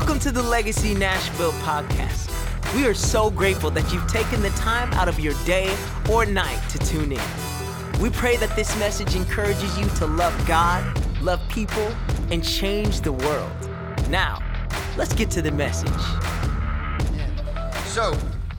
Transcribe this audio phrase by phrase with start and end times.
[0.00, 2.30] Welcome to the Legacy Nashville podcast.
[2.74, 5.76] We are so grateful that you've taken the time out of your day
[6.10, 8.00] or night to tune in.
[8.00, 10.82] We pray that this message encourages you to love God,
[11.20, 11.86] love people,
[12.30, 13.52] and change the world.
[14.08, 14.42] Now,
[14.96, 15.92] let's get to the message.
[17.84, 18.16] So,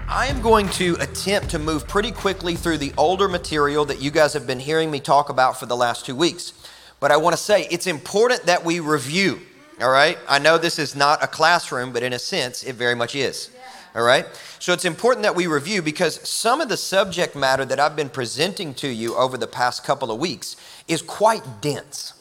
[0.07, 4.11] I am going to attempt to move pretty quickly through the older material that you
[4.11, 6.53] guys have been hearing me talk about for the last two weeks.
[6.99, 9.41] But I want to say it's important that we review,
[9.79, 10.17] all right?
[10.27, 13.49] I know this is not a classroom, but in a sense, it very much is,
[13.95, 14.25] all right?
[14.59, 18.09] So it's important that we review because some of the subject matter that I've been
[18.09, 20.55] presenting to you over the past couple of weeks
[20.87, 22.13] is quite dense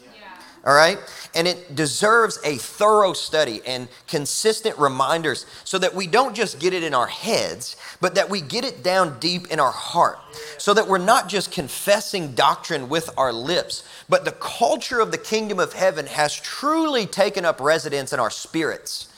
[0.64, 0.98] all right?
[1.34, 6.74] And it deserves a thorough study and consistent reminders so that we don't just get
[6.74, 10.18] it in our heads, but that we get it down deep in our heart.
[10.58, 15.18] So that we're not just confessing doctrine with our lips, but the culture of the
[15.18, 19.08] kingdom of heaven has truly taken up residence in our spirits.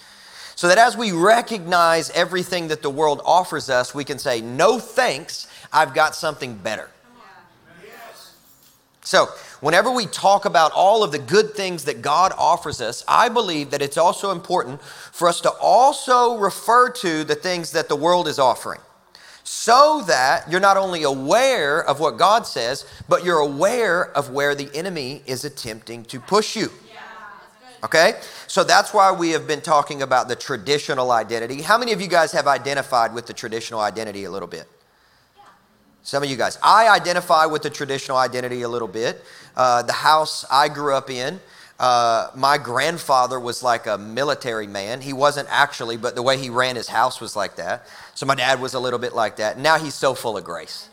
[0.55, 4.79] So that as we recognize everything that the world offers us, we can say, No
[4.79, 6.91] thanks, I've got something better.
[9.05, 9.29] So,
[9.63, 13.71] whenever we talk about all of the good things that God offers us, I believe
[13.71, 18.29] that it's also important for us to also refer to the things that the world
[18.29, 18.81] is offering.
[19.45, 24.55] So that you're not only aware of what God says, but you're aware of where
[24.55, 26.71] the enemy is attempting to push you.
[27.85, 28.15] Okay?
[28.47, 31.63] So that's why we have been talking about the traditional identity.
[31.63, 34.69] How many of you guys have identified with the traditional identity a little bit?
[36.13, 36.59] Some of you guys.
[36.63, 39.25] I identify with the traditional identity a little bit.
[39.57, 41.41] Uh, the house I grew up in,
[41.81, 45.01] uh, my grandfather was like a military man.
[45.01, 47.87] He wasn't actually, but the way he ran his house was like that.
[48.15, 49.59] So my dad was a little bit like that.
[49.59, 50.91] Now he's so full of grace.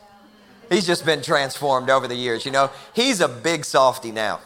[0.69, 2.45] He's just been transformed over the years.
[2.45, 4.39] You know, he's a big softy now.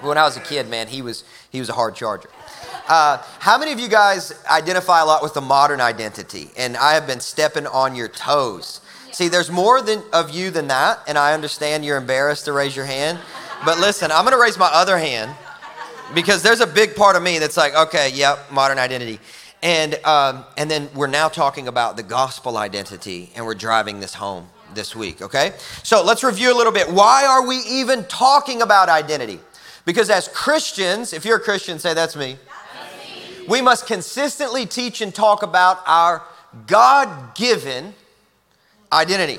[0.00, 2.30] When I was a kid, man, he was he was a hard charger.
[2.88, 6.52] Uh, how many of you guys identify a lot with the modern identity?
[6.56, 8.80] And I have been stepping on your toes.
[9.14, 12.74] See, there's more than, of you than that, and I understand you're embarrassed to raise
[12.74, 13.20] your hand.
[13.64, 15.30] But listen, I'm going to raise my other hand
[16.16, 19.20] because there's a big part of me that's like, okay, yep, modern identity.
[19.62, 24.14] And, um, and then we're now talking about the gospel identity, and we're driving this
[24.14, 25.52] home this week, okay?
[25.84, 26.90] So let's review a little bit.
[26.90, 29.38] Why are we even talking about identity?
[29.84, 32.36] Because as Christians, if you're a Christian, say that's me.
[32.74, 33.46] That's me.
[33.46, 36.24] We must consistently teach and talk about our
[36.66, 37.94] God given
[38.94, 39.38] identity.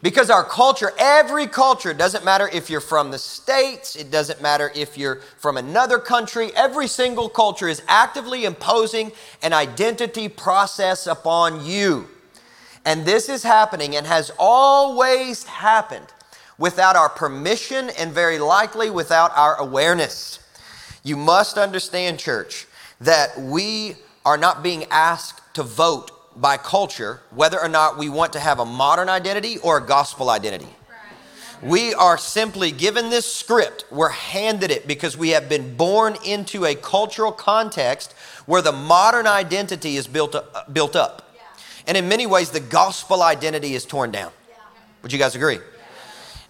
[0.00, 4.70] Because our culture, every culture, doesn't matter if you're from the States, it doesn't matter
[4.76, 9.10] if you're from another country, every single culture is actively imposing
[9.42, 12.06] an identity process upon you.
[12.84, 16.06] And this is happening and has always happened
[16.58, 20.38] without our permission and very likely without our awareness.
[21.02, 22.68] You must understand, church,
[23.00, 28.32] that we are not being asked to vote by culture whether or not we want
[28.32, 30.68] to have a modern identity or a gospel identity.
[31.60, 36.64] We are simply given this script, we're handed it because we have been born into
[36.64, 38.12] a cultural context
[38.46, 40.72] where the modern identity is built up.
[40.72, 41.34] Built up.
[41.88, 44.30] And in many ways, the gospel identity is torn down.
[45.02, 45.58] Would you guys agree?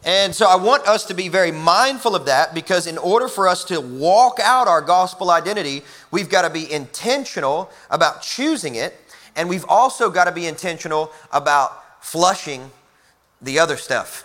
[0.04, 3.48] And so I want us to be very mindful of that because in order for
[3.48, 8.94] us to walk out our gospel identity, we've got to be intentional about choosing it
[9.38, 12.70] and we've also got to be intentional about flushing
[13.40, 14.24] the other stuff,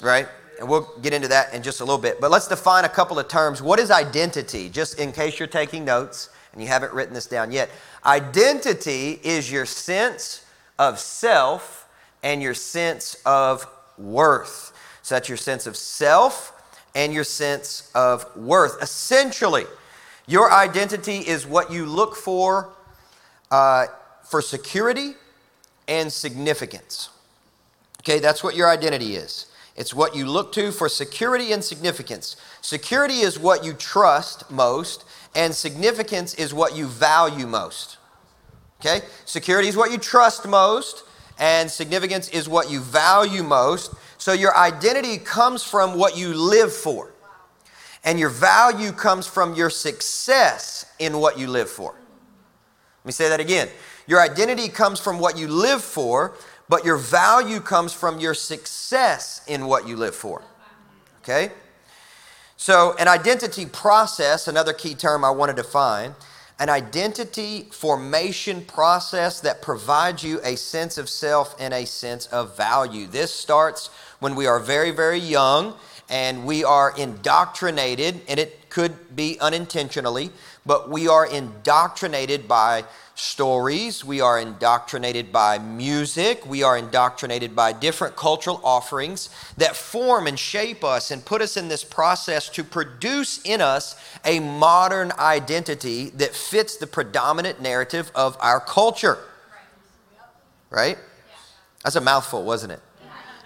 [0.00, 0.26] right?
[0.58, 2.20] And we'll get into that in just a little bit.
[2.20, 3.62] But let's define a couple of terms.
[3.62, 4.68] What is identity?
[4.68, 7.70] Just in case you're taking notes and you haven't written this down yet.
[8.04, 10.44] Identity is your sense
[10.80, 11.88] of self
[12.24, 14.72] and your sense of worth.
[15.02, 16.52] So that's your sense of self
[16.96, 18.82] and your sense of worth.
[18.82, 19.66] Essentially,
[20.26, 22.70] your identity is what you look for
[23.50, 23.86] uh,
[24.28, 25.14] for security
[25.86, 27.10] and significance.
[28.00, 29.46] Okay, that's what your identity is.
[29.76, 32.36] It's what you look to for security and significance.
[32.60, 35.04] Security is what you trust most,
[35.34, 37.98] and significance is what you value most.
[38.80, 39.02] Okay?
[39.24, 41.04] Security is what you trust most,
[41.38, 43.94] and significance is what you value most.
[44.18, 47.12] So your identity comes from what you live for,
[48.04, 51.92] and your value comes from your success in what you live for.
[51.92, 53.68] Let me say that again.
[54.08, 56.32] Your identity comes from what you live for,
[56.68, 60.42] but your value comes from your success in what you live for.
[61.22, 61.52] Okay?
[62.56, 66.14] So, an identity process, another key term I want to define,
[66.58, 72.56] an identity formation process that provides you a sense of self and a sense of
[72.56, 73.06] value.
[73.06, 73.90] This starts
[74.20, 75.74] when we are very, very young
[76.08, 80.30] and we are indoctrinated, and it could be unintentionally,
[80.64, 82.84] but we are indoctrinated by
[83.14, 90.28] stories, we are indoctrinated by music, we are indoctrinated by different cultural offerings that form
[90.28, 95.10] and shape us and put us in this process to produce in us a modern
[95.18, 99.18] identity that fits the predominant narrative of our culture.
[100.70, 100.98] Right?
[101.82, 102.80] That's a mouthful, wasn't it?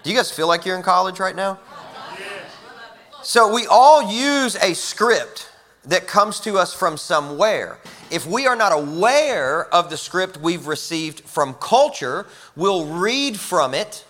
[0.03, 1.57] Do you guys feel like you're in college right now?
[3.23, 5.49] So we all use a script
[5.85, 7.79] that comes to us from somewhere.
[8.11, 12.25] If we are not aware of the script we've received from culture,
[12.57, 14.05] we'll read from it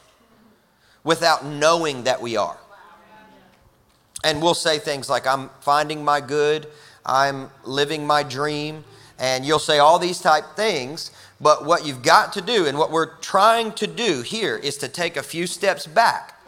[1.04, 2.58] without knowing that we are.
[4.24, 6.66] And we'll say things like, I'm finding my good,
[7.06, 8.84] I'm living my dream,
[9.20, 11.12] and you'll say all these type things.
[11.40, 14.88] But what you've got to do, and what we're trying to do here, is to
[14.88, 16.42] take a few steps back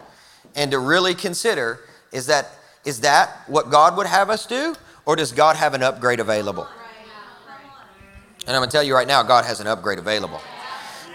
[0.56, 1.82] and to really consider
[2.16, 2.48] is that,
[2.86, 4.74] is that what God would have us do?
[5.06, 6.68] Or does God have an upgrade available?
[8.48, 10.40] And I'm going to tell you right now, God has an upgrade available.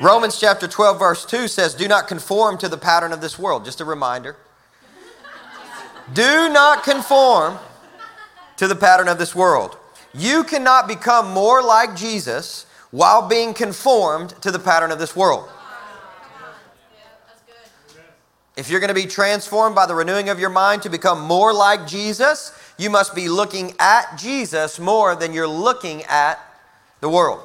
[0.01, 3.65] Romans chapter 12, verse 2 says, Do not conform to the pattern of this world.
[3.65, 4.37] Just a reminder.
[6.13, 7.59] Do not conform
[8.57, 9.79] to the pattern of this world.
[10.13, 15.49] You cannot become more like Jesus while being conformed to the pattern of this world.
[18.57, 21.53] If you're going to be transformed by the renewing of your mind to become more
[21.53, 26.39] like Jesus, you must be looking at Jesus more than you're looking at
[27.01, 27.41] the world.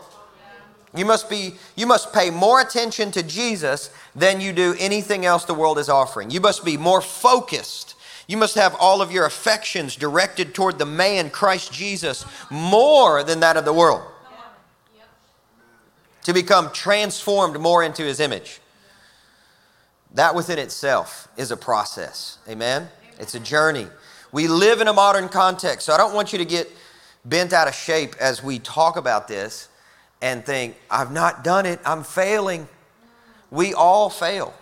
[0.96, 5.44] You must be you must pay more attention to Jesus than you do anything else
[5.44, 6.32] the world is offering.
[6.32, 7.96] You must be more focused.
[8.28, 13.42] You must have all of your affections directed toward the man Christ Jesus more than
[13.42, 14.02] that of the world.
[16.24, 18.62] To become transformed more into his image.
[20.16, 22.40] That within itself is a process.
[22.50, 22.88] Amen.
[23.20, 23.88] It's a journey.
[24.32, 26.70] We live in a modern context, so I don't want you to get
[27.24, 29.70] bent out of shape as we talk about this
[30.22, 32.68] and think, I've not done it, I'm failing.
[33.52, 34.54] We all fail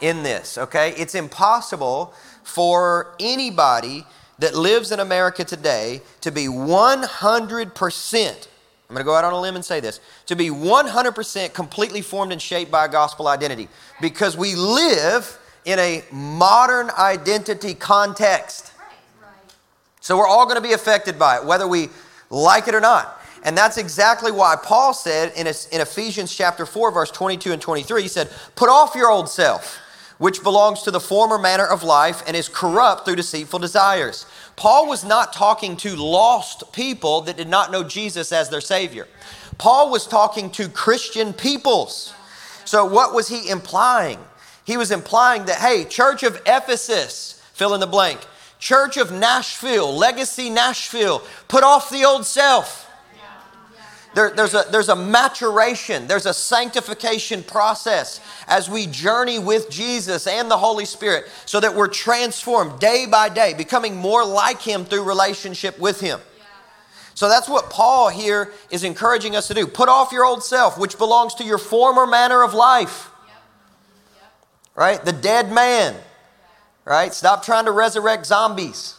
[0.00, 0.94] in this, okay?
[0.96, 4.06] It's impossible for anybody
[4.38, 8.48] that lives in America today to be 100%,
[8.90, 12.32] I'm gonna go out on a limb and say this, to be 100% completely formed
[12.32, 13.68] and shaped by a gospel identity
[14.02, 18.72] because we live in a modern identity context.
[20.00, 21.90] So we're all going to be affected by it, whether we
[22.30, 23.20] like it or not.
[23.44, 28.02] And that's exactly why Paul said in, in Ephesians chapter 4, verse 22 and 23,
[28.02, 29.78] he said, Put off your old self,
[30.18, 34.26] which belongs to the former manner of life and is corrupt through deceitful desires.
[34.60, 39.08] Paul was not talking to lost people that did not know Jesus as their Savior.
[39.56, 42.12] Paul was talking to Christian peoples.
[42.66, 44.18] So, what was he implying?
[44.66, 48.20] He was implying that, hey, Church of Ephesus, fill in the blank,
[48.58, 52.86] Church of Nashville, Legacy Nashville, put off the old self.
[54.14, 60.26] There, there's, a, there's a maturation, there's a sanctification process as we journey with Jesus
[60.26, 64.84] and the Holy Spirit so that we're transformed day by day, becoming more like Him
[64.84, 66.18] through relationship with Him.
[67.14, 69.66] So that's what Paul here is encouraging us to do.
[69.66, 73.10] Put off your old self, which belongs to your former manner of life.
[74.74, 75.04] Right?
[75.04, 75.96] The dead man
[76.90, 77.14] right?
[77.14, 78.96] Stop trying to resurrect zombies,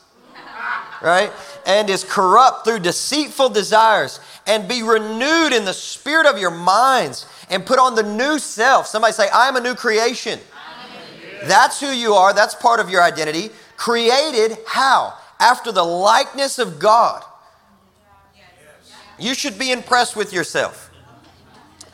[1.01, 1.31] right?
[1.65, 7.25] And is corrupt through deceitful desires and be renewed in the spirit of your minds
[7.49, 8.87] and put on the new self.
[8.87, 10.39] Somebody say, I am a new creation.
[11.43, 12.33] That's who you are.
[12.33, 13.49] That's part of your identity.
[13.77, 15.13] Created how?
[15.39, 17.23] After the likeness of God.
[19.19, 20.89] You should be impressed with yourself.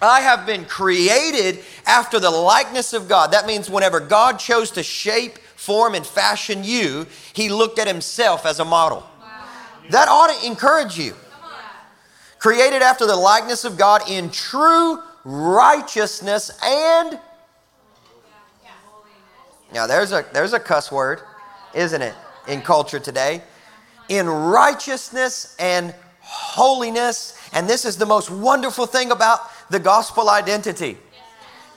[0.01, 3.31] I have been created after the likeness of God.
[3.31, 8.45] That means whenever God chose to shape form and fashion you, he looked at himself
[8.45, 9.05] as a model.
[9.89, 11.15] That ought to encourage you.
[12.39, 17.19] Created after the likeness of God in true righteousness and
[19.73, 21.19] now there's a there's a cuss word,
[21.73, 22.13] isn't it,
[22.47, 23.41] in culture today?
[24.07, 27.37] In righteousness and holiness.
[27.51, 30.97] And this is the most wonderful thing about the gospel identity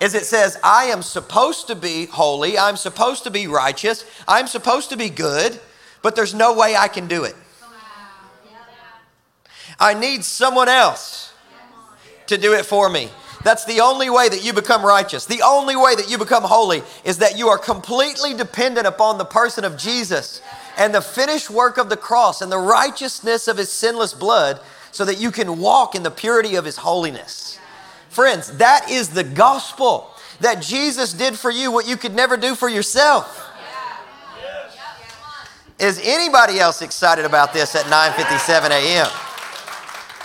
[0.01, 4.47] is it says, I am supposed to be holy, I'm supposed to be righteous, I'm
[4.47, 5.61] supposed to be good,
[6.01, 7.37] but there's no way I can do it.
[9.81, 11.33] I need someone else
[12.27, 13.11] to do it for me.
[13.43, 15.25] That's the only way that you become righteous.
[15.25, 19.25] The only way that you become holy is that you are completely dependent upon the
[19.25, 20.43] person of Jesus
[20.77, 24.61] and the finished work of the cross and the righteousness of his sinless blood
[24.93, 27.59] so that you can walk in the purity of his holiness.
[28.11, 30.11] Friends, that is the gospel
[30.41, 33.47] that Jesus did for you what you could never do for yourself.
[35.79, 39.30] Is anybody else excited about this at 9:57 a.m.?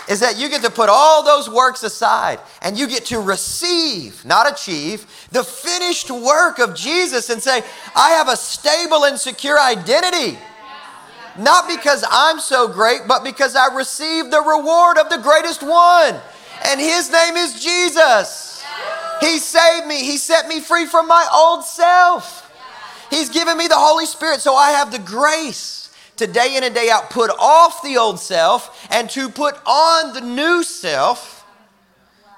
[0.07, 4.23] Is that you get to put all those works aside and you get to receive,
[4.23, 7.63] not achieve, the finished work of Jesus and say,
[7.95, 10.37] I have a stable and secure identity.
[11.37, 16.15] Not because I'm so great, but because I received the reward of the greatest one.
[16.65, 18.63] And his name is Jesus.
[19.21, 22.51] He saved me, he set me free from my old self.
[23.09, 25.84] He's given me the Holy Spirit, so I have the grace
[26.17, 30.13] to day in and day out put off the old self and to put on
[30.13, 31.45] the new self,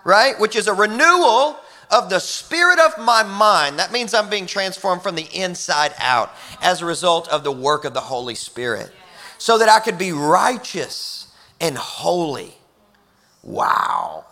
[0.04, 0.40] right?
[0.40, 1.58] Which is a renewal
[1.90, 3.80] of the spirit of my mind.
[3.80, 6.32] That means I'm being transformed from the inside out
[6.62, 8.92] as a result of the work of the Holy Spirit
[9.38, 12.54] so that I could be righteous and holy.
[13.44, 14.26] Wow.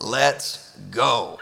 [0.00, 1.38] Let's go.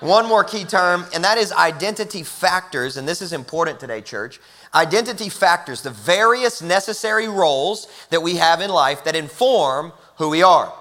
[0.00, 2.98] One more key term, and that is identity factors.
[2.98, 4.40] And this is important today, church.
[4.74, 10.42] Identity factors, the various necessary roles that we have in life that inform who we
[10.42, 10.72] are.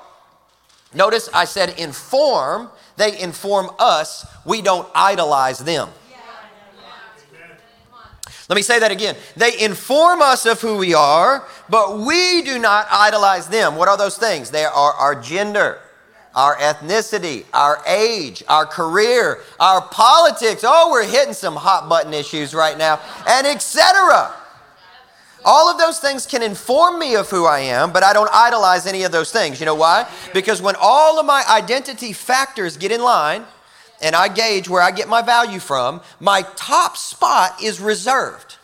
[0.93, 5.89] Notice I said inform, they inform us, we don't idolize them.
[8.49, 9.15] Let me say that again.
[9.37, 13.77] They inform us of who we are, but we do not idolize them.
[13.77, 14.51] What are those things?
[14.51, 15.79] They are our gender,
[16.35, 20.63] our ethnicity, our age, our career, our politics.
[20.65, 24.33] Oh, we're hitting some hot button issues right now, and etc.
[25.45, 28.87] All of those things can inform me of who I am, but I don't idolize
[28.87, 29.59] any of those things.
[29.59, 30.09] You know why?
[30.33, 33.43] Because when all of my identity factors get in line
[34.01, 38.57] and I gauge where I get my value from, my top spot is reserved.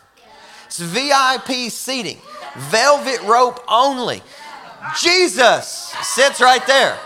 [0.66, 2.18] It's VIP seating,
[2.56, 4.22] velvet rope only.
[4.98, 6.98] Jesus sits right there.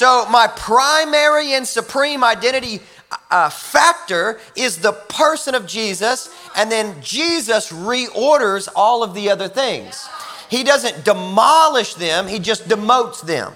[0.00, 2.80] So, my primary and supreme identity
[3.30, 9.46] uh, factor is the person of Jesus, and then Jesus reorders all of the other
[9.46, 10.08] things.
[10.48, 13.52] He doesn't demolish them, he just demotes them,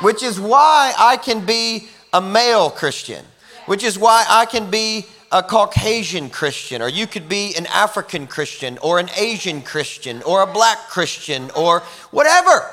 [0.00, 3.24] which is why I can be a male Christian,
[3.66, 8.28] which is why I can be a Caucasian Christian, or you could be an African
[8.28, 11.80] Christian, or an Asian Christian, or a black Christian, or
[12.12, 12.64] whatever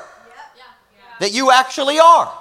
[1.20, 2.32] that you actually are.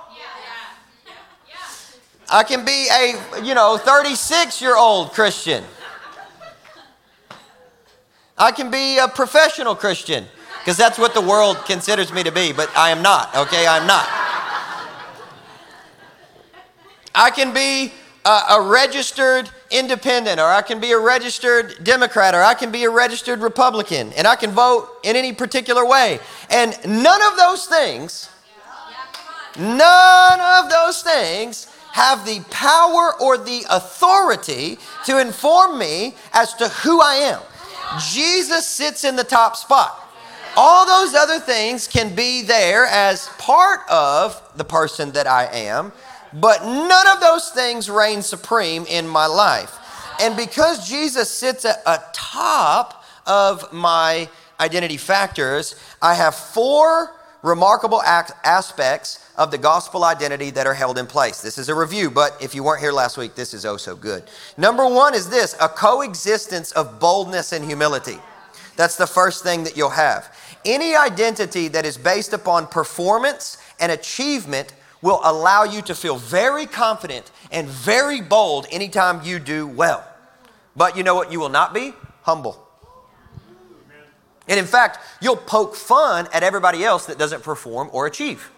[2.32, 5.64] I can be a, you know, 36 year old Christian.
[8.38, 10.24] I can be a professional Christian
[10.60, 13.66] because that's what the world considers me to be, but I am not, okay?
[13.66, 14.06] I'm not.
[17.14, 17.92] I can be
[18.24, 22.84] a, a, registered independent, or I can be a registered Democrat, or I can be
[22.84, 26.20] a registered Republican, and I can vote in any particular way.
[26.50, 28.30] And none of those things,
[29.58, 36.68] none of those things have the power or the authority to inform me as to
[36.68, 37.40] who I am.
[38.10, 39.96] Jesus sits in the top spot.
[40.56, 45.92] All those other things can be there as part of the person that I am,
[46.32, 49.76] but none of those things reign supreme in my life.
[50.20, 54.28] And because Jesus sits at a top of my
[54.58, 61.06] identity factors, I have four remarkable aspects of the gospel identity that are held in
[61.06, 61.40] place.
[61.40, 63.96] This is a review, but if you weren't here last week, this is oh so
[63.96, 64.22] good.
[64.58, 68.18] Number one is this a coexistence of boldness and humility.
[68.76, 70.36] That's the first thing that you'll have.
[70.66, 76.66] Any identity that is based upon performance and achievement will allow you to feel very
[76.66, 80.06] confident and very bold anytime you do well.
[80.76, 81.94] But you know what you will not be?
[82.24, 82.62] Humble.
[84.46, 88.50] And in fact, you'll poke fun at everybody else that doesn't perform or achieve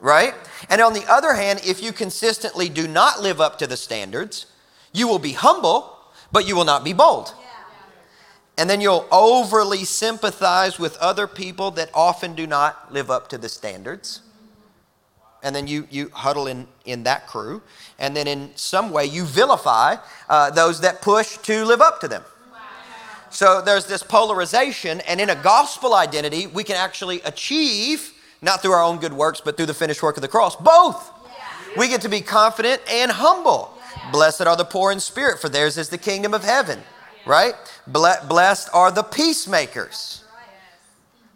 [0.00, 0.34] right?
[0.68, 4.46] And on the other hand, if you consistently do not live up to the standards,
[4.92, 5.98] you will be humble,
[6.32, 7.32] but you will not be bold.
[8.58, 13.38] And then you'll overly sympathize with other people that often do not live up to
[13.38, 14.20] the standards.
[15.42, 17.62] And then you, you huddle in, in that crew.
[17.98, 19.96] And then in some way, you vilify
[20.28, 22.22] uh, those that push to live up to them.
[23.30, 25.00] So there's this polarization.
[25.02, 28.12] And in a gospel identity, we can actually achieve
[28.42, 30.56] not through our own good works, but through the finished work of the cross.
[30.56, 31.12] Both.
[31.76, 33.74] We get to be confident and humble.
[34.12, 36.80] Blessed are the poor in spirit, for theirs is the kingdom of heaven.
[37.26, 37.54] Right?
[37.86, 40.24] Blessed are the peacemakers.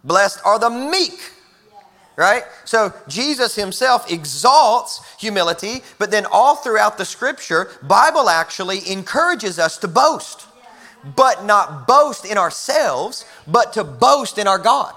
[0.03, 1.33] Blessed are the meek.
[2.17, 2.45] Right?
[2.65, 9.79] So Jesus himself exalts humility, but then all throughout the scripture, Bible actually encourages us
[9.79, 10.47] to boast.
[11.17, 14.95] But not boast in ourselves, but to boast in our God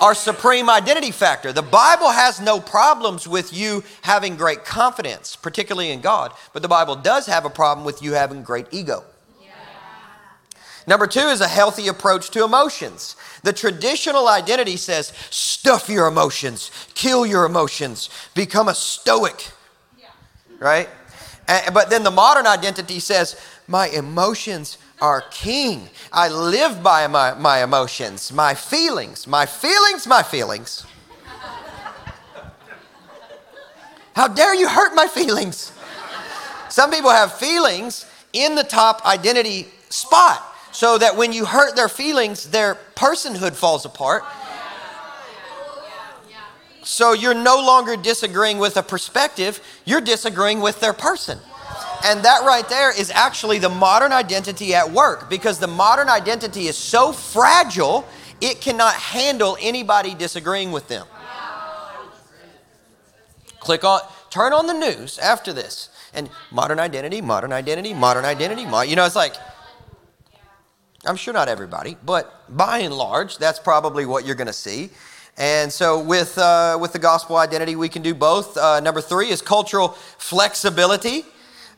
[0.00, 1.52] our supreme identity factor.
[1.52, 6.68] The Bible has no problems with you having great confidence, particularly in God, but the
[6.68, 9.04] Bible does have a problem with you having great ego.
[10.86, 13.14] Number two is a healthy approach to emotions.
[13.42, 19.50] The traditional identity says, stuff your emotions, kill your emotions, become a stoic,
[20.58, 20.88] right?
[21.46, 25.88] But then the modern identity says, my emotions are king.
[26.12, 30.86] I live by my, my emotions, my feelings, my feelings, my feelings.
[34.14, 35.72] How dare you hurt my feelings?
[36.68, 41.88] Some people have feelings in the top identity spot so that when you hurt their
[41.88, 44.24] feelings, their personhood falls apart.
[46.82, 51.38] So you're no longer disagreeing with a perspective, you're disagreeing with their person.
[52.04, 56.66] And that right there is actually the modern identity at work because the modern identity
[56.68, 58.06] is so fragile,
[58.40, 61.06] it cannot handle anybody disagreeing with them.
[63.60, 68.62] Click on, turn on the news after this, and modern identity, modern identity, modern identity.
[68.88, 69.34] you know, it's like,
[71.04, 74.90] I'm sure not everybody, but by and large, that's probably what you're going to see.
[75.36, 78.56] And so, with, uh, with the gospel identity, we can do both.
[78.56, 81.24] Uh, number three is cultural flexibility.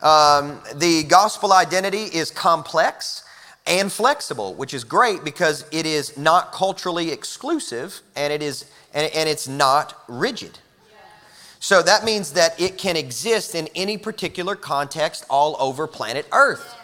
[0.03, 3.25] Um, the gospel identity is complex
[3.67, 9.13] and flexible, which is great because it is not culturally exclusive and it is and,
[9.15, 10.59] and it's not rigid.
[11.61, 16.75] So that means that it can exist in any particular context all over planet Earth.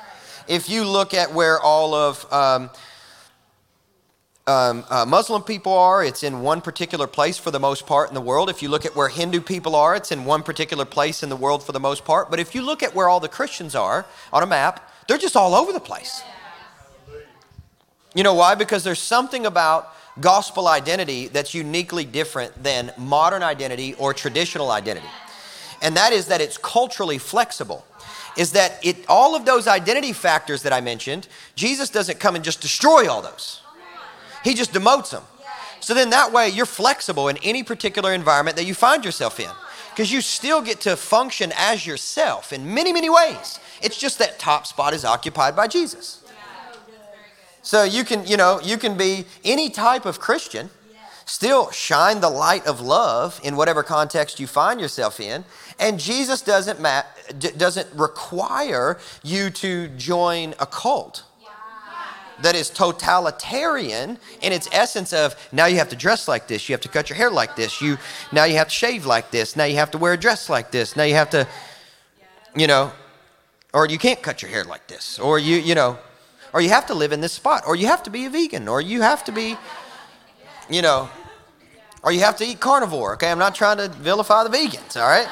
[0.46, 2.70] If you look at where all of um,
[4.46, 8.14] um, uh, Muslim people are, it's in one particular place for the most part in
[8.14, 8.48] the world.
[8.48, 11.36] If you look at where Hindu people are, it's in one particular place in the
[11.36, 12.30] world for the most part.
[12.30, 15.34] But if you look at where all the Christians are on a map, they're just
[15.34, 16.22] all over the place.
[18.14, 18.54] You know why?
[18.54, 25.08] Because there's something about gospel identity that's uniquely different than modern identity or traditional identity.
[25.82, 27.84] And that is that it's culturally flexible.
[28.36, 31.26] Is that it all of those identity factors that I mentioned,
[31.56, 33.60] Jesus doesn't come and just destroy all those.
[34.46, 35.24] He just demotes them.
[35.80, 39.50] So then that way you're flexible in any particular environment that you find yourself in.
[39.90, 43.58] Because you still get to function as yourself in many, many ways.
[43.82, 46.22] It's just that top spot is occupied by Jesus.
[47.62, 50.70] So you can, you know, you can be any type of Christian,
[51.24, 55.44] still shine the light of love in whatever context you find yourself in.
[55.80, 57.02] And Jesus doesn't, ma-
[57.56, 61.24] doesn't require you to join a cult
[62.42, 66.74] that is totalitarian in its essence of now you have to dress like this, you
[66.74, 67.98] have to cut your hair like this, you
[68.32, 70.70] now you have to shave like this, now you have to wear a dress like
[70.70, 71.46] this, now you have to,
[72.54, 72.92] you know,
[73.72, 75.98] or you can't cut your hair like this, or you, you know,
[76.52, 78.68] or you have to live in this spot, or you have to be a vegan,
[78.68, 79.56] or you have to be,
[80.70, 81.08] you know,
[82.02, 83.14] or you have to eat carnivore.
[83.14, 85.28] Okay, I'm not trying to vilify the vegans, all right?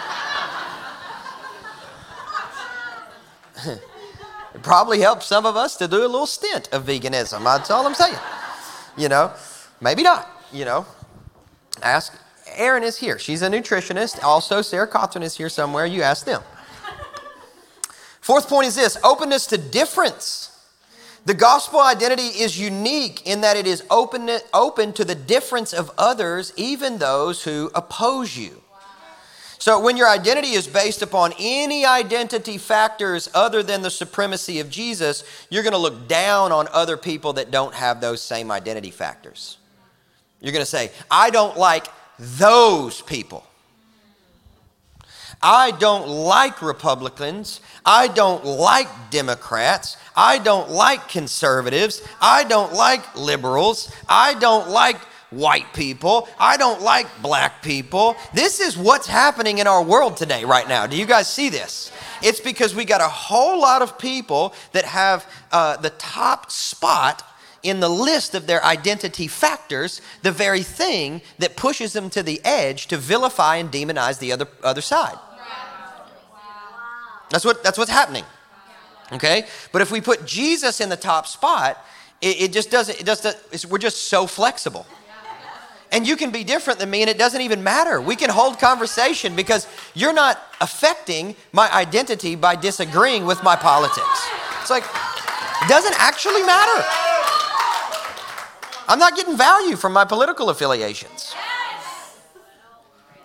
[4.54, 7.42] It probably helps some of us to do a little stint of veganism.
[7.44, 8.16] That's all I'm saying.
[8.96, 9.32] You know,
[9.80, 10.86] maybe not, you know.
[11.82, 12.16] Ask,
[12.56, 13.18] Erin is here.
[13.18, 14.22] She's a nutritionist.
[14.22, 15.86] Also, Sarah Cawthron is here somewhere.
[15.86, 16.42] You ask them.
[18.20, 20.50] Fourth point is this openness to difference.
[21.26, 25.90] The gospel identity is unique in that it is open, open to the difference of
[25.98, 28.62] others, even those who oppose you.
[29.64, 34.68] So, when your identity is based upon any identity factors other than the supremacy of
[34.68, 38.90] Jesus, you're going to look down on other people that don't have those same identity
[38.90, 39.56] factors.
[40.42, 41.86] You're going to say, I don't like
[42.18, 43.42] those people.
[45.42, 47.62] I don't like Republicans.
[47.86, 49.96] I don't like Democrats.
[50.14, 52.06] I don't like conservatives.
[52.20, 53.90] I don't like liberals.
[54.10, 54.98] I don't like
[55.34, 56.28] white people.
[56.38, 58.16] I don't like black people.
[58.32, 60.86] This is what's happening in our world today, right now.
[60.86, 61.92] Do you guys see this?
[62.22, 67.22] It's because we got a whole lot of people that have uh, the top spot
[67.62, 72.40] in the list of their identity factors, the very thing that pushes them to the
[72.44, 75.18] edge to vilify and demonize the other, other side.
[77.30, 78.24] That's, what, that's what's happening.
[79.12, 79.46] Okay?
[79.72, 81.78] But if we put Jesus in the top spot,
[82.20, 84.86] it, it just doesn't, it doesn't, we're just so flexible.
[85.92, 88.00] And you can be different than me, and it doesn't even matter.
[88.00, 94.28] We can hold conversation because you're not affecting my identity by disagreeing with my politics.
[94.60, 94.84] It's like,
[95.62, 96.84] it doesn't actually matter.
[98.88, 101.34] I'm not getting value from my political affiliations.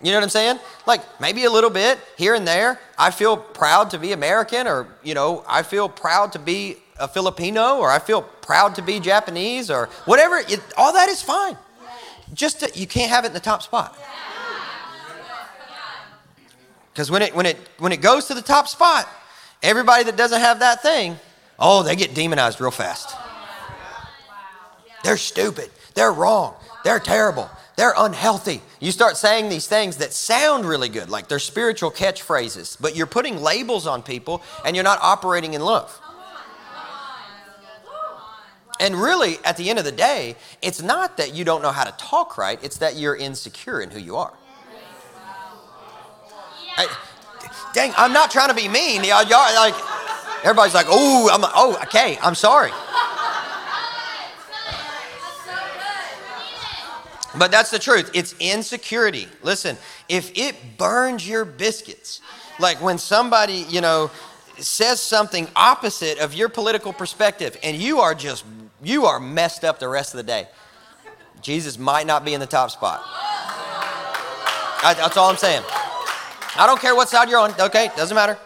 [0.02, 0.58] You know what I'm saying?
[0.86, 2.80] Like maybe a little bit here and there.
[2.98, 7.06] I feel proud to be American, or, you know, I feel proud to be a
[7.06, 10.38] Filipino, or I feel proud to be Japanese, or whatever.
[10.38, 11.56] It, all that is fine.
[12.34, 13.98] Just to, you can't have it in the top spot.
[16.92, 19.08] Because when it when it when it goes to the top spot,
[19.62, 21.16] everybody that doesn't have that thing,
[21.58, 23.16] oh, they get demonized real fast.
[25.02, 25.70] They're stupid.
[25.94, 26.54] They're wrong.
[26.84, 27.48] They're terrible.
[27.76, 28.60] They're unhealthy.
[28.80, 33.06] You start saying these things that sound really good, like they're spiritual catchphrases, but you're
[33.06, 35.98] putting labels on people and you're not operating in love.
[38.80, 41.84] And really, at the end of the day, it's not that you don't know how
[41.84, 44.32] to talk right, it's that you're insecure in who you are.
[46.76, 46.88] I,
[47.74, 49.04] dang, I'm not trying to be mean.
[49.04, 49.74] Y'all, y'all like,
[50.42, 52.70] everybody's like, oh, I'm, oh, okay, I'm sorry.
[57.38, 58.10] But that's the truth.
[58.12, 59.28] It's insecurity.
[59.42, 59.76] Listen,
[60.08, 62.20] if it burns your biscuits,
[62.58, 64.10] like when somebody, you know,
[64.58, 68.44] says something opposite of your political perspective and you are just,
[68.82, 70.48] you are messed up the rest of the day,
[71.40, 73.02] Jesus might not be in the top spot.
[74.82, 75.62] That's all I'm saying.
[76.56, 77.90] I don't care what side you're on, okay?
[77.96, 78.38] Doesn't matter.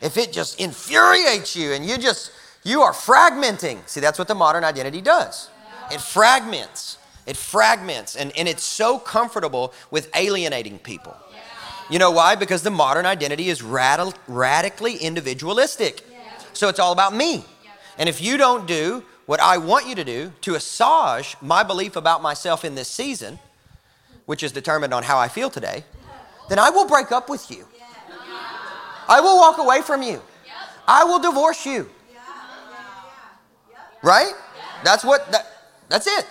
[0.00, 3.86] If it just infuriates you and you just, you are fragmenting.
[3.88, 5.48] See, that's what the modern identity does.
[5.90, 6.98] It fragments.
[7.26, 11.16] It fragments, and, and it's so comfortable with alienating people.
[11.88, 12.34] You know why?
[12.34, 16.04] Because the modern identity is rad- radically individualistic.
[16.52, 17.44] So it's all about me.
[17.96, 21.96] And if you don't do what I want you to do to assuage my belief
[21.96, 23.38] about myself in this season,
[24.26, 25.84] which is determined on how I feel today,
[26.48, 27.66] then I will break up with you.
[29.08, 30.22] I will walk away from you.
[30.86, 31.88] I will divorce you.
[34.02, 34.32] Right?
[34.82, 35.46] That's what that,
[35.88, 36.26] that's it.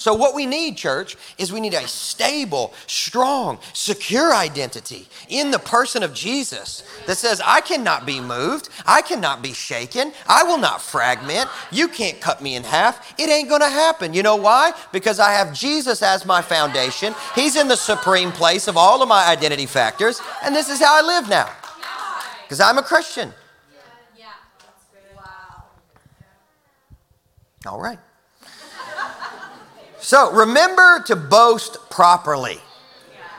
[0.00, 5.58] So, what we need, church, is we need a stable, strong, secure identity in the
[5.58, 8.70] person of Jesus that says, I cannot be moved.
[8.86, 10.14] I cannot be shaken.
[10.26, 11.50] I will not fragment.
[11.70, 13.12] You can't cut me in half.
[13.20, 14.14] It ain't going to happen.
[14.14, 14.72] You know why?
[14.90, 17.14] Because I have Jesus as my foundation.
[17.34, 20.18] He's in the supreme place of all of my identity factors.
[20.42, 21.50] And this is how I live now.
[22.44, 23.34] Because I'm a Christian.
[25.14, 25.64] Wow.
[27.66, 27.98] All right.
[30.00, 32.58] So remember to boast properly.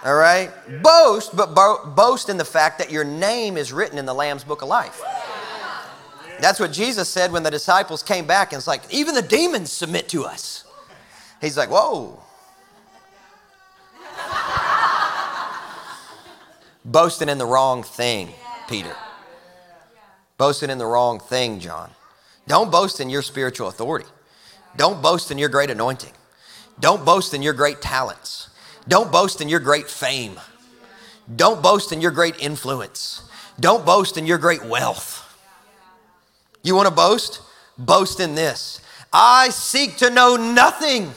[0.03, 0.51] All right?
[0.81, 4.43] Boast, but bo- boast in the fact that your name is written in the Lamb's
[4.43, 5.01] book of life.
[6.39, 9.71] That's what Jesus said when the disciples came back, and it's like, even the demons
[9.71, 10.63] submit to us.
[11.39, 12.19] He's like, whoa.
[16.83, 18.29] Boasting in the wrong thing,
[18.67, 18.95] Peter.
[20.37, 21.91] Boasting in the wrong thing, John.
[22.47, 24.07] Don't boast in your spiritual authority.
[24.75, 26.11] Don't boast in your great anointing.
[26.79, 28.49] Don't boast in your great talents.
[28.87, 30.39] Don't boast in your great fame.
[31.35, 33.23] Don't boast in your great influence.
[33.59, 35.17] Don't boast in your great wealth.
[36.63, 37.41] You want to boast?
[37.77, 38.81] Boast in this.
[39.13, 41.11] I seek to know nothing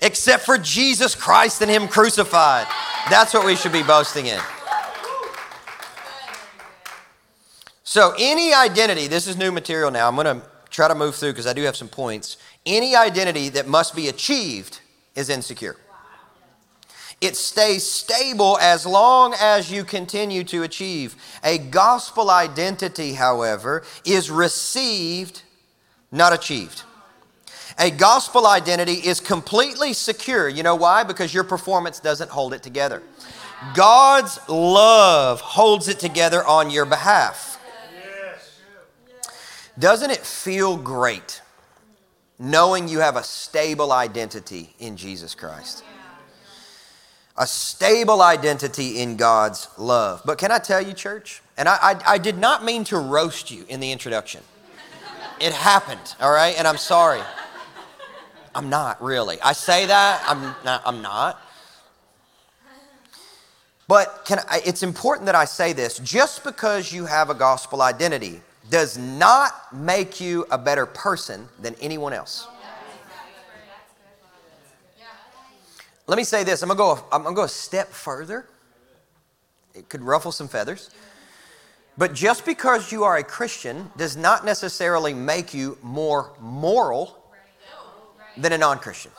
[0.00, 2.66] except for Jesus Christ and Him crucified.
[3.10, 4.40] That's what we should be boasting in.
[7.84, 10.08] So, any identity, this is new material now.
[10.08, 12.36] I'm going to try to move through because I do have some points.
[12.66, 14.80] Any identity that must be achieved
[15.14, 15.76] is insecure.
[17.20, 21.16] It stays stable as long as you continue to achieve.
[21.42, 25.42] A gospel identity, however, is received,
[26.12, 26.82] not achieved.
[27.78, 30.48] A gospel identity is completely secure.
[30.48, 31.04] You know why?
[31.04, 33.02] Because your performance doesn't hold it together.
[33.74, 37.58] God's love holds it together on your behalf.
[39.78, 41.40] Doesn't it feel great
[42.38, 45.84] knowing you have a stable identity in Jesus Christ.
[47.38, 50.22] A stable identity in God's love.
[50.24, 51.42] But can I tell you, church?
[51.58, 54.42] And I, I, I did not mean to roast you in the introduction.
[55.38, 56.54] It happened, all right?
[56.58, 57.20] And I'm sorry.
[58.54, 59.38] I'm not really.
[59.42, 60.82] I say that, I'm not.
[60.86, 61.38] I'm not.
[63.86, 65.98] But can I, it's important that I say this.
[65.98, 71.74] Just because you have a gospel identity does not make you a better person than
[71.80, 72.48] anyone else.
[76.06, 76.62] Let me say this.
[76.62, 77.04] I'm gonna go.
[77.10, 78.46] I'm gonna go a step further.
[79.74, 80.90] It could ruffle some feathers.
[81.98, 87.18] But just because you are a Christian does not necessarily make you more moral
[88.36, 89.12] than a non-Christian.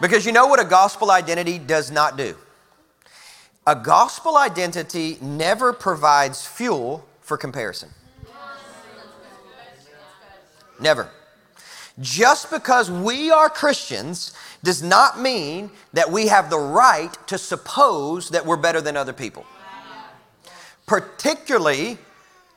[0.00, 2.36] Because you know what a gospel identity does not do?
[3.68, 7.88] A gospel identity never provides fuel for comparison.
[10.80, 11.10] Never.
[11.98, 18.28] Just because we are Christians does not mean that we have the right to suppose
[18.30, 19.44] that we're better than other people.
[20.86, 21.98] Particularly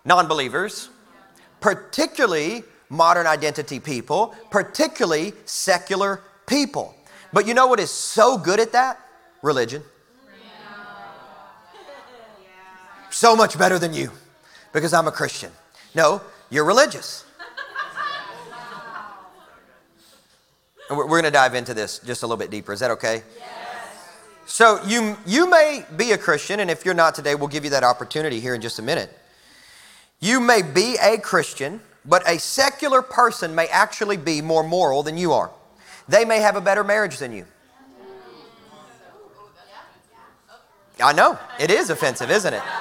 [0.05, 0.89] non believers,
[1.59, 6.93] particularly modern identity people, particularly secular people.
[7.33, 8.99] But you know what is so good at that?
[9.41, 9.81] Religion.
[13.19, 14.09] so much better than you
[14.71, 15.51] because I'm a Christian.
[15.93, 17.25] No, you're religious.
[20.89, 22.71] And we're going to dive into this just a little bit deeper.
[22.71, 23.21] Is that okay?
[23.37, 23.47] Yes.
[24.45, 27.69] So you you may be a Christian, and if you're not today, we'll give you
[27.71, 29.15] that opportunity here in just a minute.
[30.21, 35.17] You may be a Christian, but a secular person may actually be more moral than
[35.17, 35.51] you are.
[36.07, 37.45] They may have a better marriage than you.
[41.03, 42.63] I know it is offensive, isn't it?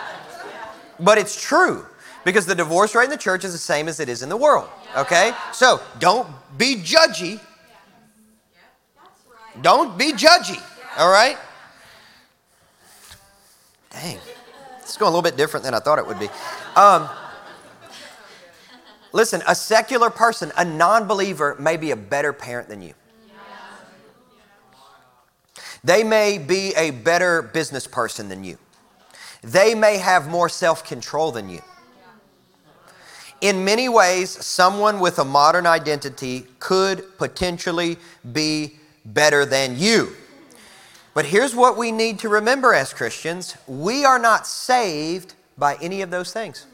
[1.01, 1.87] But it's true
[2.25, 4.37] because the divorce rate in the church is the same as it is in the
[4.37, 4.69] world.
[4.97, 5.33] Okay?
[5.53, 7.41] So don't be judgy.
[9.63, 10.63] Don't be judgy.
[10.99, 11.37] All right?
[13.91, 14.19] Dang.
[14.79, 16.29] It's going a little bit different than I thought it would be.
[16.77, 17.09] Um,
[19.13, 22.95] listen, a secular person, a non believer, may be a better parent than you.
[25.85, 28.59] They may be a better business person than you.
[29.43, 31.61] They may have more self control than you.
[33.41, 37.97] In many ways, someone with a modern identity could potentially
[38.33, 38.75] be
[39.05, 40.13] better than you.
[41.15, 46.03] But here's what we need to remember as Christians we are not saved by any
[46.03, 46.67] of those things.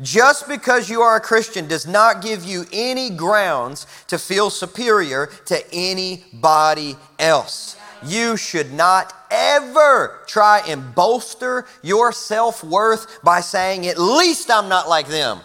[0.00, 5.26] Just because you are a Christian does not give you any grounds to feel superior
[5.44, 7.76] to anybody else.
[8.04, 14.68] You should not ever try and bolster your self worth by saying, at least I'm
[14.68, 15.40] not like them.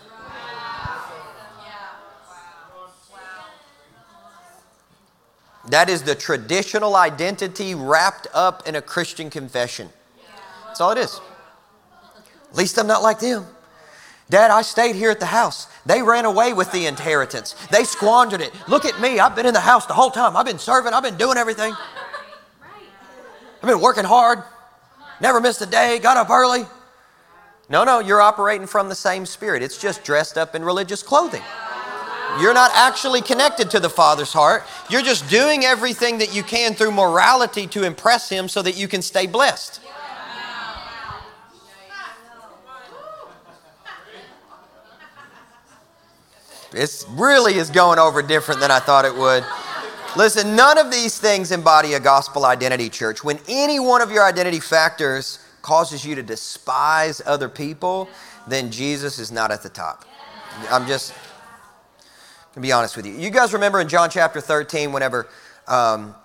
[5.69, 9.89] That is the traditional identity wrapped up in a Christian confession.
[10.67, 11.19] That's all it is.
[12.51, 13.45] At least I'm not like them.
[14.29, 15.67] Dad, I stayed here at the house.
[15.85, 17.55] They ran away with the inheritance.
[17.71, 18.51] They squandered it.
[18.67, 19.19] Look at me.
[19.19, 20.35] I've been in the house the whole time.
[20.35, 20.93] I've been serving.
[20.93, 21.73] I've been doing everything.
[23.65, 24.43] I've been working hard.
[25.19, 25.97] Never missed a day.
[25.97, 26.67] Got up early.
[27.67, 29.63] No, no, you're operating from the same spirit.
[29.63, 31.41] It's just dressed up in religious clothing.
[32.39, 34.61] You're not actually connected to the Father's heart.
[34.91, 38.87] You're just doing everything that you can through morality to impress Him so that you
[38.87, 39.81] can stay blessed.
[46.71, 49.43] It really is going over different than I thought it would.
[50.17, 53.21] Listen, none of these things embody a gospel identity, church.
[53.21, 58.07] When any one of your identity factors causes you to despise other people,
[58.47, 60.05] then Jesus is not at the top.
[60.71, 61.13] I'm just,
[62.53, 63.13] to be honest with you.
[63.13, 65.27] You guys remember in John chapter 13, whenever
[65.67, 66.15] um,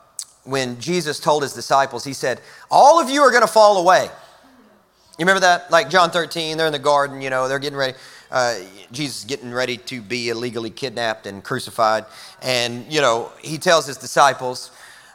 [0.44, 4.04] when Jesus told his disciples, he said, All of you are going to fall away.
[4.04, 5.68] You remember that?
[5.72, 7.94] Like John 13, they're in the garden, you know, they're getting ready
[8.30, 8.58] uh,
[8.92, 12.04] Jesus getting ready to be illegally kidnapped and crucified.
[12.42, 14.70] And, you know, he tells his disciples,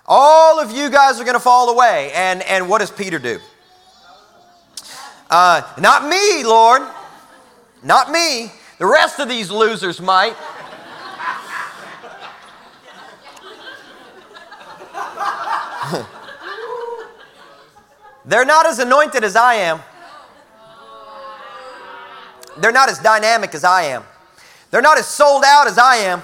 [0.05, 2.11] All of you guys are going to fall away.
[2.13, 3.39] And, and what does Peter do?
[5.29, 6.81] Uh, not me, Lord.
[7.83, 8.51] Not me.
[8.77, 10.35] The rest of these losers might.
[18.25, 19.79] They're not as anointed as I am.
[22.57, 24.03] They're not as dynamic as I am.
[24.71, 26.21] They're not as sold out as I am.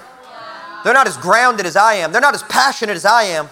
[0.84, 2.12] They're not as grounded as I am.
[2.12, 3.50] They're not as passionate as I am.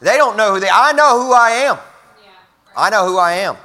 [0.00, 1.78] They don't know who they I know who I am.
[2.76, 3.56] I know who I am.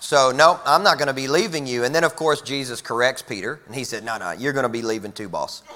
[0.00, 1.84] So, no, I'm not going to be leaving you.
[1.84, 4.68] And then, of course, Jesus corrects Peter, and he said, No, no, you're going to
[4.68, 5.62] be leaving too, boss.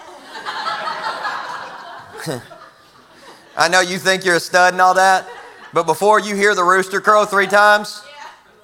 [3.57, 5.29] I know you think you're a stud and all that,
[5.73, 8.03] but before you hear the rooster crow three times,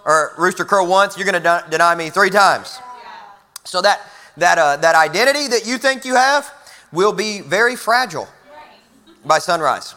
[0.05, 2.79] or rooster crow once, you're going to deny me three times.
[3.65, 4.01] So that,
[4.37, 6.53] that, uh, that identity that you think you have
[6.93, 8.29] will be very fragile
[9.25, 9.95] by sunrise.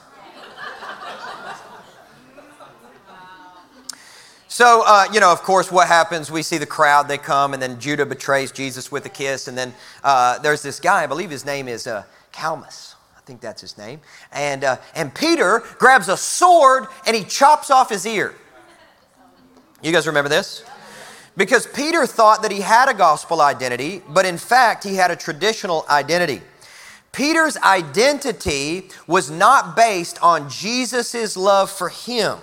[4.54, 6.30] So, uh, you know, of course, what happens?
[6.30, 9.48] We see the crowd, they come, and then Judas betrays Jesus with a kiss.
[9.48, 9.74] And then
[10.04, 12.94] uh, there's this guy, I believe his name is uh, Calmus.
[13.18, 14.00] I think that's his name.
[14.32, 18.36] And, uh, and Peter grabs a sword and he chops off his ear.
[19.82, 20.64] You guys remember this?
[21.36, 25.16] Because Peter thought that he had a gospel identity, but in fact, he had a
[25.16, 26.42] traditional identity.
[27.12, 32.38] Peter's identity was not based on Jesus' love for him.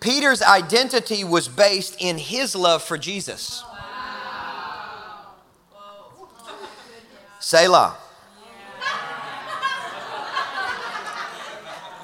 [0.00, 3.62] Peter's identity was based in his love for Jesus.
[7.38, 7.96] Selah.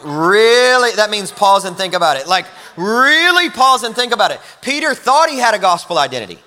[0.06, 0.92] Really?
[0.92, 2.28] That means pause and think about it.
[2.28, 4.40] Like, really pause and think about it.
[4.62, 6.38] Peter thought he had a gospel identity.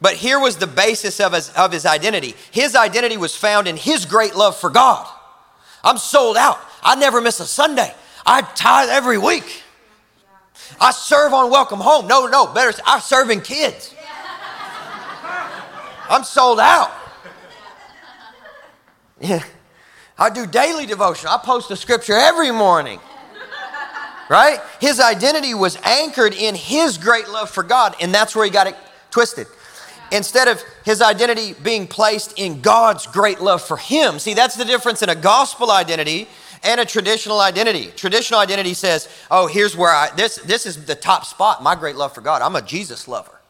[0.00, 2.34] But here was the basis of his, of his identity.
[2.50, 5.06] His identity was found in his great love for God.
[5.84, 6.58] I'm sold out.
[6.82, 7.94] I never miss a Sunday.
[8.26, 9.62] I tithe every week.
[10.80, 12.08] I serve on Welcome Home.
[12.08, 13.94] No, no, better, I'm serving kids.
[16.10, 16.90] I'm sold out.
[19.20, 19.44] Yeah.
[20.18, 21.28] I do daily devotion.
[21.28, 23.00] I post a scripture every morning.
[24.28, 24.60] right?
[24.80, 28.66] His identity was anchored in his great love for God, and that's where he got
[28.66, 28.76] it
[29.10, 29.46] twisted.
[30.12, 34.18] Instead of his identity being placed in God's great love for him.
[34.18, 36.28] See, that's the difference in a gospel identity
[36.62, 37.90] and a traditional identity.
[37.96, 41.96] Traditional identity says, "Oh, here's where I this this is the top spot, my great
[41.96, 42.42] love for God.
[42.42, 43.40] I'm a Jesus lover.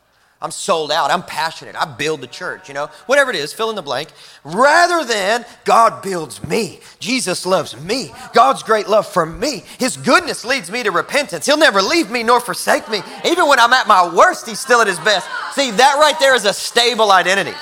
[0.45, 1.11] I'm sold out.
[1.11, 1.75] I'm passionate.
[1.75, 4.11] I build the church, you know, whatever it is, fill in the blank.
[4.45, 6.81] Rather than God builds me.
[6.99, 8.13] Jesus loves me.
[8.35, 9.65] God's great love for me.
[9.79, 11.47] His goodness leads me to repentance.
[11.47, 13.01] He'll never leave me nor forsake me.
[13.25, 15.27] Even when I'm at my worst, He's still at His best.
[15.55, 17.57] See, that right there is a stable identity.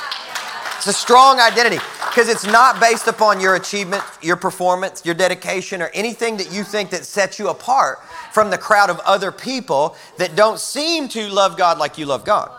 [0.78, 5.82] It's a strong identity because it's not based upon your achievement, your performance, your dedication,
[5.82, 8.00] or anything that you think that sets you apart
[8.32, 12.24] from the crowd of other people that don't seem to love God like you love
[12.24, 12.50] God.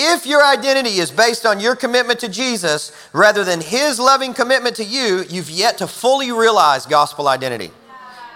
[0.00, 4.76] If your identity is based on your commitment to Jesus rather than his loving commitment
[4.76, 7.72] to you, you've yet to fully realize gospel identity.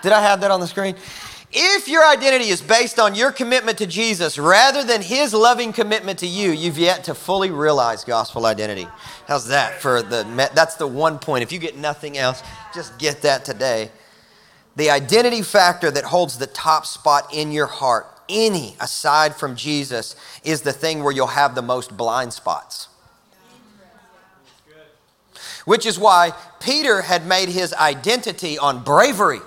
[0.03, 0.97] Did I have that on the screen?
[1.53, 6.19] If your identity is based on your commitment to Jesus rather than his loving commitment
[6.19, 8.89] to you, you've yet to fully realize gospel identity.
[9.29, 10.25] How's that for the
[10.57, 11.45] that's the one point.
[11.45, 12.43] If you get nothing else,
[12.75, 13.93] just get that today.
[14.75, 20.17] The identity factor that holds the top spot in your heart any aside from Jesus
[20.45, 22.89] is the thing where you'll have the most blind spots.
[25.65, 29.41] Which is why Peter had made his identity on bravery.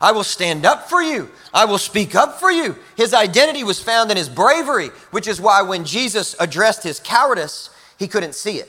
[0.00, 1.30] I will stand up for you.
[1.54, 2.76] I will speak up for you.
[2.96, 7.70] His identity was found in his bravery, which is why when Jesus addressed his cowardice,
[7.98, 8.68] he couldn't see it.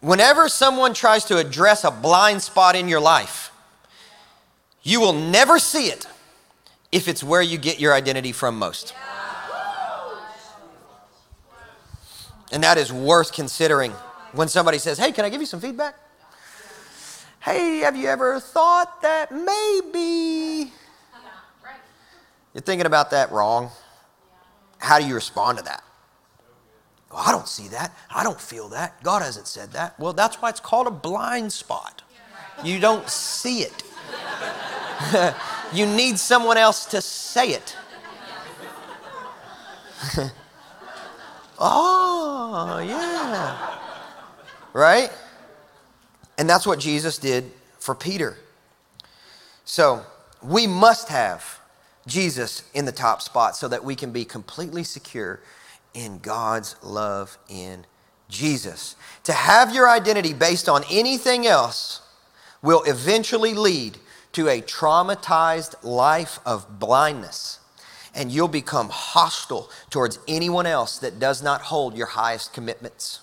[0.00, 3.45] Whenever someone tries to address a blind spot in your life,
[4.86, 6.06] you will never see it
[6.92, 8.94] if it's where you get your identity from most.
[12.52, 13.90] And that is worth considering
[14.32, 15.96] when somebody says, Hey, can I give you some feedback?
[17.40, 20.70] Hey, have you ever thought that maybe
[22.54, 23.70] you're thinking about that wrong?
[24.78, 25.82] How do you respond to that?
[27.10, 27.92] Well, I don't see that.
[28.14, 29.02] I don't feel that.
[29.02, 29.98] God hasn't said that.
[29.98, 32.02] Well, that's why it's called a blind spot.
[32.62, 33.82] You don't see it.
[35.72, 37.76] you need someone else to say it.
[41.58, 43.78] oh, yeah.
[44.72, 45.10] Right?
[46.38, 48.36] And that's what Jesus did for Peter.
[49.64, 50.04] So
[50.42, 51.60] we must have
[52.06, 55.40] Jesus in the top spot so that we can be completely secure
[55.94, 57.86] in God's love in
[58.28, 58.96] Jesus.
[59.24, 62.02] To have your identity based on anything else
[62.62, 63.98] will eventually lead
[64.36, 67.58] to a traumatized life of blindness,
[68.14, 73.20] and you'll become hostile towards anyone else that does not hold your highest commitments.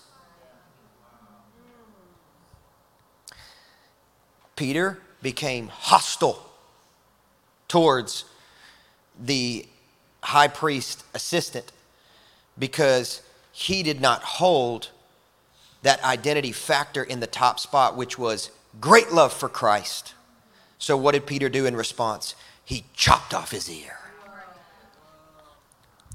[4.55, 6.49] Peter became hostile
[7.67, 8.25] towards
[9.23, 9.67] the
[10.23, 11.71] high priest assistant
[12.57, 13.21] because
[13.51, 14.89] he did not hold
[15.83, 18.49] that identity factor in the top spot, which was
[18.81, 20.15] great love for Christ
[20.83, 22.35] so, what did Peter do in response?
[22.65, 23.97] He chopped off his ear.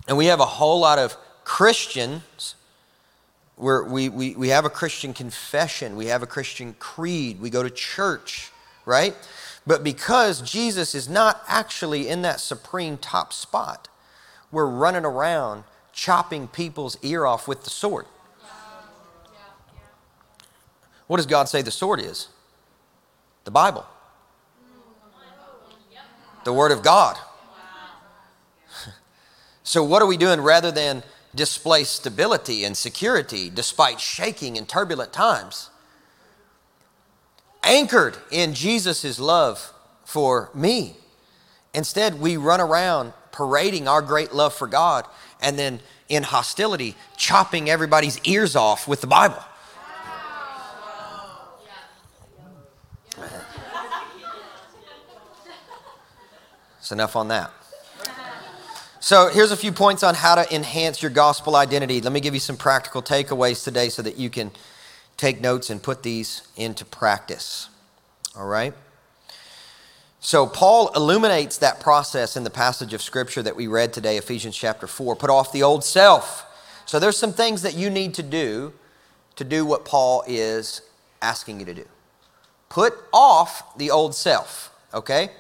[0.06, 2.54] And we have a whole lot of Christians
[3.56, 7.62] where we, we, we have a Christian confession, we have a Christian creed, we go
[7.62, 8.50] to church,
[8.84, 9.16] right?
[9.66, 13.88] But because Jesus is not actually in that supreme top spot,
[14.52, 18.04] we're running around chopping people's ear off with the sword.
[21.06, 22.28] What does God say the sword is?
[23.44, 23.86] The Bible
[26.48, 27.18] the Word of God.
[29.62, 31.02] So, what are we doing rather than
[31.34, 35.68] display stability and security despite shaking and turbulent times?
[37.62, 39.74] Anchored in Jesus' love
[40.06, 40.96] for me.
[41.74, 45.04] Instead, we run around parading our great love for God
[45.42, 49.44] and then in hostility, chopping everybody's ears off with the Bible.
[56.92, 57.50] Enough on that.
[59.00, 62.00] So, here's a few points on how to enhance your gospel identity.
[62.00, 64.50] Let me give you some practical takeaways today so that you can
[65.16, 67.68] take notes and put these into practice.
[68.36, 68.74] All right?
[70.18, 74.56] So, Paul illuminates that process in the passage of scripture that we read today, Ephesians
[74.56, 75.14] chapter 4.
[75.14, 76.44] Put off the old self.
[76.84, 78.72] So, there's some things that you need to do
[79.36, 80.82] to do what Paul is
[81.22, 81.84] asking you to do.
[82.68, 85.30] Put off the old self, okay?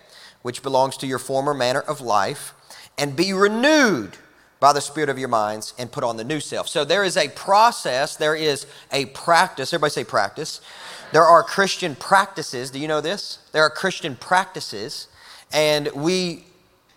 [0.48, 2.54] Which belongs to your former manner of life,
[2.96, 4.16] and be renewed
[4.60, 6.66] by the spirit of your minds and put on the new self.
[6.68, 9.74] So there is a process, there is a practice.
[9.74, 10.62] Everybody say practice.
[11.12, 12.70] There are Christian practices.
[12.70, 13.40] Do you know this?
[13.52, 15.08] There are Christian practices,
[15.52, 16.44] and we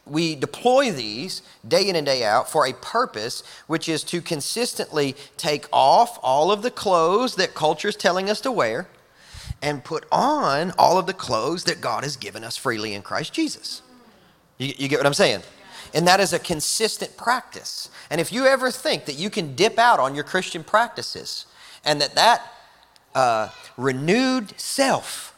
[0.05, 5.13] we deploy these day in and day out for a purpose, which is to consistently
[5.35, 8.87] take off all of the clothes that culture is telling us to wear
[9.61, 13.33] and put on all of the clothes that God has given us freely in Christ
[13.33, 13.81] Jesus.
[14.57, 15.41] You, you get what I'm saying?
[15.93, 17.89] And that is a consistent practice.
[18.09, 21.45] And if you ever think that you can dip out on your Christian practices
[21.83, 22.51] and that that
[23.13, 25.35] uh, renewed self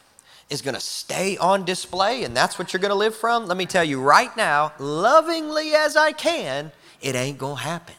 [0.50, 3.56] is going to stay on display and that's what you're going to live from, let
[3.56, 6.70] me tell you right now, lovingly as I can,
[7.02, 7.96] it ain't going to happen.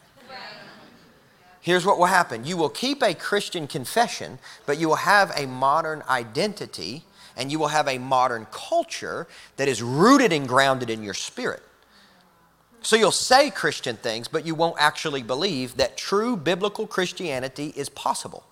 [1.66, 5.48] Here's what will happen you will keep a Christian confession, but you will have a
[5.48, 7.02] modern identity
[7.36, 11.64] and you will have a modern culture that is rooted and grounded in your spirit.
[12.82, 17.88] So you'll say Christian things, but you won't actually believe that true biblical Christianity is
[17.88, 18.44] possible.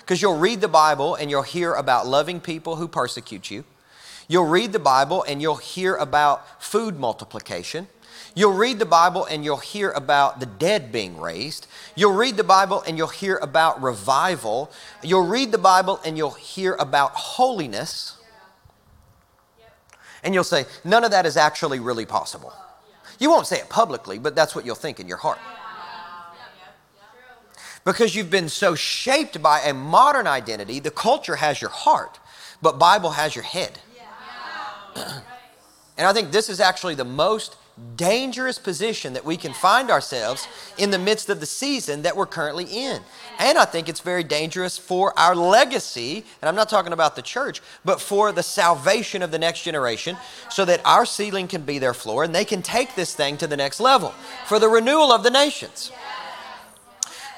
[0.00, 3.64] Because you'll read the Bible and you'll hear about loving people who persecute you.
[4.28, 7.88] You'll read the Bible and you'll hear about food multiplication.
[8.34, 11.66] You'll read the Bible and you'll hear about the dead being raised.
[11.94, 14.70] You'll read the Bible and you'll hear about revival.
[15.02, 18.16] You'll read the Bible and you'll hear about holiness.
[20.24, 22.52] And you'll say, none of that is actually really possible.
[23.18, 25.38] You won't say it publicly, but that's what you'll think in your heart
[27.84, 30.78] because you've been so shaped by a modern identity.
[30.78, 32.18] The culture has your heart,
[32.60, 33.78] but Bible has your head.
[34.96, 37.56] and I think this is actually the most
[37.96, 40.46] dangerous position that we can find ourselves
[40.78, 43.00] in the midst of the season that we're currently in.
[43.38, 47.22] And I think it's very dangerous for our legacy, and I'm not talking about the
[47.22, 50.16] church, but for the salvation of the next generation,
[50.50, 53.46] so that our ceiling can be their floor and they can take this thing to
[53.46, 54.10] the next level
[54.46, 55.90] for the renewal of the nations.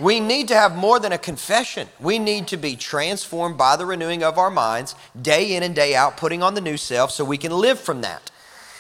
[0.00, 1.88] We need to have more than a confession.
[2.00, 5.94] We need to be transformed by the renewing of our minds day in and day
[5.94, 8.32] out, putting on the new self so we can live from that.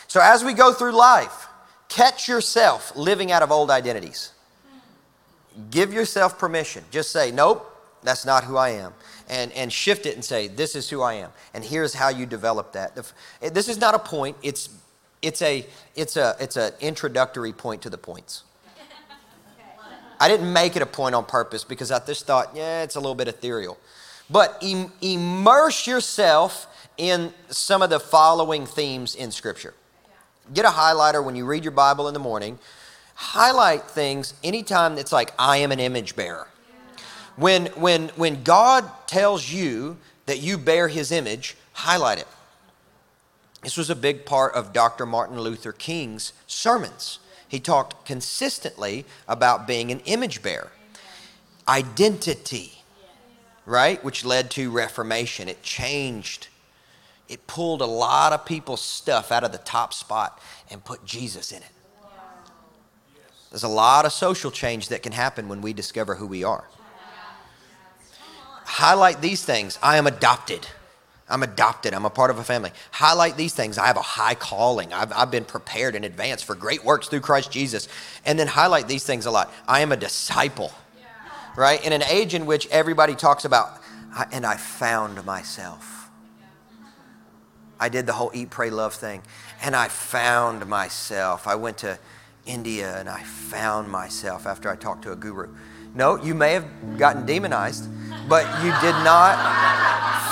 [0.08, 1.43] So as we go through life,
[1.88, 4.32] catch yourself living out of old identities.
[5.70, 6.84] Give yourself permission.
[6.90, 7.70] Just say, nope,
[8.02, 8.92] that's not who I am.
[9.28, 11.30] And, and shift it and say, this is who I am.
[11.54, 12.94] And here's how you develop that.
[13.40, 14.68] This is not a point, it's,
[15.22, 18.42] it's, a, it's, a, it's an introductory point to the points.
[20.20, 23.00] I didn't make it a point on purpose because I just thought, yeah, it's a
[23.00, 23.78] little bit ethereal.
[24.30, 26.66] But Im- immerse yourself
[26.96, 29.74] in some of the following themes in Scripture.
[30.52, 32.58] Get a highlighter when you read your Bible in the morning.
[33.14, 36.48] Highlight things anytime it's like, I am an image bearer.
[37.36, 42.28] When, when, when God tells you that you bear his image, highlight it.
[43.62, 45.06] This was a big part of Dr.
[45.06, 47.18] Martin Luther King's sermons.
[47.48, 50.70] He talked consistently about being an image bearer,
[51.66, 52.82] identity,
[53.64, 54.02] right?
[54.04, 55.48] Which led to Reformation.
[55.48, 56.48] It changed,
[57.28, 61.52] it pulled a lot of people's stuff out of the top spot and put Jesus
[61.52, 61.70] in it.
[63.50, 66.64] There's a lot of social change that can happen when we discover who we are.
[68.64, 70.66] Highlight these things I am adopted.
[71.28, 71.94] I'm adopted.
[71.94, 72.70] I'm a part of a family.
[72.90, 73.78] Highlight these things.
[73.78, 74.92] I have a high calling.
[74.92, 77.88] I've, I've been prepared in advance for great works through Christ Jesus.
[78.26, 79.52] And then highlight these things a lot.
[79.66, 80.72] I am a disciple,
[81.56, 81.84] right?
[81.84, 83.80] In an age in which everybody talks about,
[84.32, 86.03] and I found myself.
[87.84, 89.20] I did the whole eat, pray, love thing,
[89.60, 91.46] and I found myself.
[91.46, 91.98] I went to
[92.46, 95.54] India and I found myself after I talked to a guru.
[95.94, 96.64] No, you may have
[96.96, 97.90] gotten demonized,
[98.26, 99.36] but you did not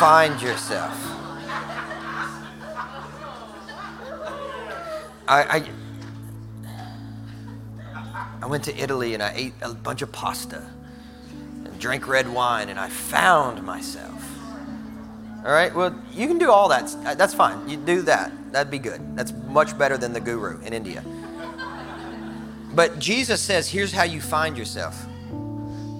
[0.00, 0.96] find yourself.
[5.28, 5.70] I, I,
[8.40, 10.62] I went to Italy and I ate a bunch of pasta
[11.66, 14.11] and drank red wine and I found myself.
[15.44, 16.94] All right, well, you can do all that.
[17.04, 17.68] Uh, that's fine.
[17.68, 18.30] You do that.
[18.52, 19.16] That'd be good.
[19.16, 21.04] That's much better than the guru in India.
[22.74, 25.06] But Jesus says, here's how you find yourself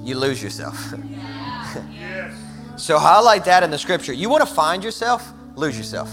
[0.05, 0.76] you lose yourself.
[2.76, 4.12] so highlight that in the scripture.
[4.12, 5.32] You want to find yourself?
[5.55, 6.12] Lose yourself.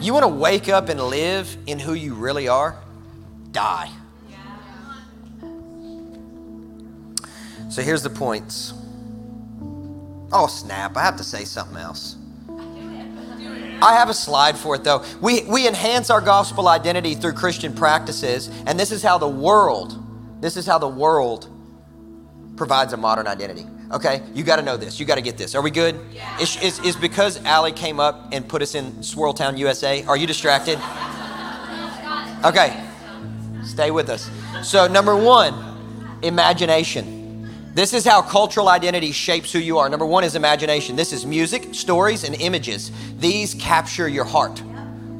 [0.00, 2.76] You want to wake up and live in who you really are?
[3.52, 3.90] Die.
[7.68, 8.72] So here's the points.
[10.32, 10.96] Oh, snap.
[10.96, 12.16] I have to say something else.
[13.84, 15.04] I have a slide for it though.
[15.20, 20.02] We, we enhance our gospel identity through Christian practices, and this is how the world,
[20.40, 21.50] this is how the world
[22.56, 23.66] provides a modern identity.
[23.92, 24.98] Okay, you got to know this.
[24.98, 25.54] You got to get this.
[25.54, 26.00] Are we good?
[26.10, 26.40] Yeah.
[26.40, 30.02] Is, is, is because Allie came up and put us in Swirltown, USA?
[30.04, 30.80] Are you distracted?
[32.42, 32.82] Okay.
[33.64, 34.30] Stay with us.
[34.62, 35.54] So, number one,
[36.22, 37.23] imagination.
[37.74, 39.88] This is how cultural identity shapes who you are.
[39.88, 40.94] Number one is imagination.
[40.94, 42.92] This is music, stories, and images.
[43.18, 44.62] These capture your heart.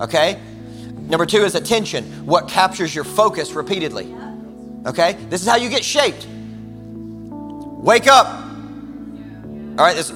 [0.00, 0.40] Okay?
[1.08, 4.14] Number two is attention, what captures your focus repeatedly.
[4.86, 5.14] Okay?
[5.28, 6.28] This is how you get shaped.
[6.28, 8.26] Wake up.
[8.26, 10.10] All right, this,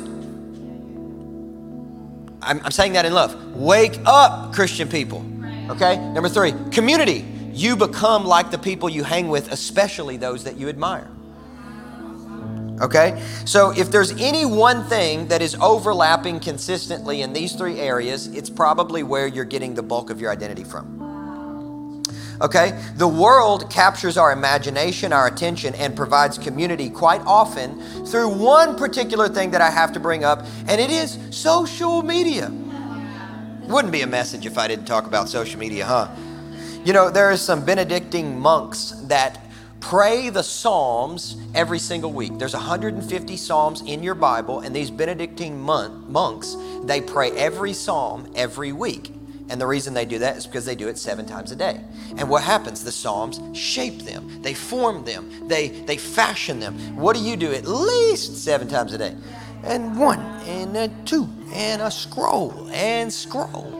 [2.41, 3.57] I'm, I'm saying that in love.
[3.57, 5.27] Wake up, Christian people.
[5.71, 5.99] Okay?
[5.99, 7.25] Number three, community.
[7.53, 11.11] You become like the people you hang with, especially those that you admire.
[12.81, 13.23] Okay?
[13.45, 18.51] So if there's any one thing that is overlapping consistently in these three areas, it's
[18.51, 22.05] probably where you're getting the bulk of your identity from.
[22.41, 22.81] Okay?
[22.97, 29.29] The world captures our imagination, our attention, and provides community quite often through one particular
[29.29, 32.53] thing that I have to bring up, and it is social media.
[33.67, 36.09] Wouldn't be a message if I didn't talk about social media, huh?
[36.85, 39.41] You know, there are some Benedictine monks that
[39.81, 42.39] pray the Psalms every single week.
[42.39, 48.73] There's 150 Psalms in your Bible, and these Benedictine monks, they pray every Psalm every
[48.73, 49.13] week.
[49.51, 51.83] And the reason they do that is because they do it seven times a day.
[52.19, 52.85] And what happens?
[52.85, 56.97] The Psalms shape them, they form them, they, they fashion them.
[56.97, 59.17] What do you do at least seven times a day?
[59.65, 63.78] And one, and a two, and a scroll, and scroll.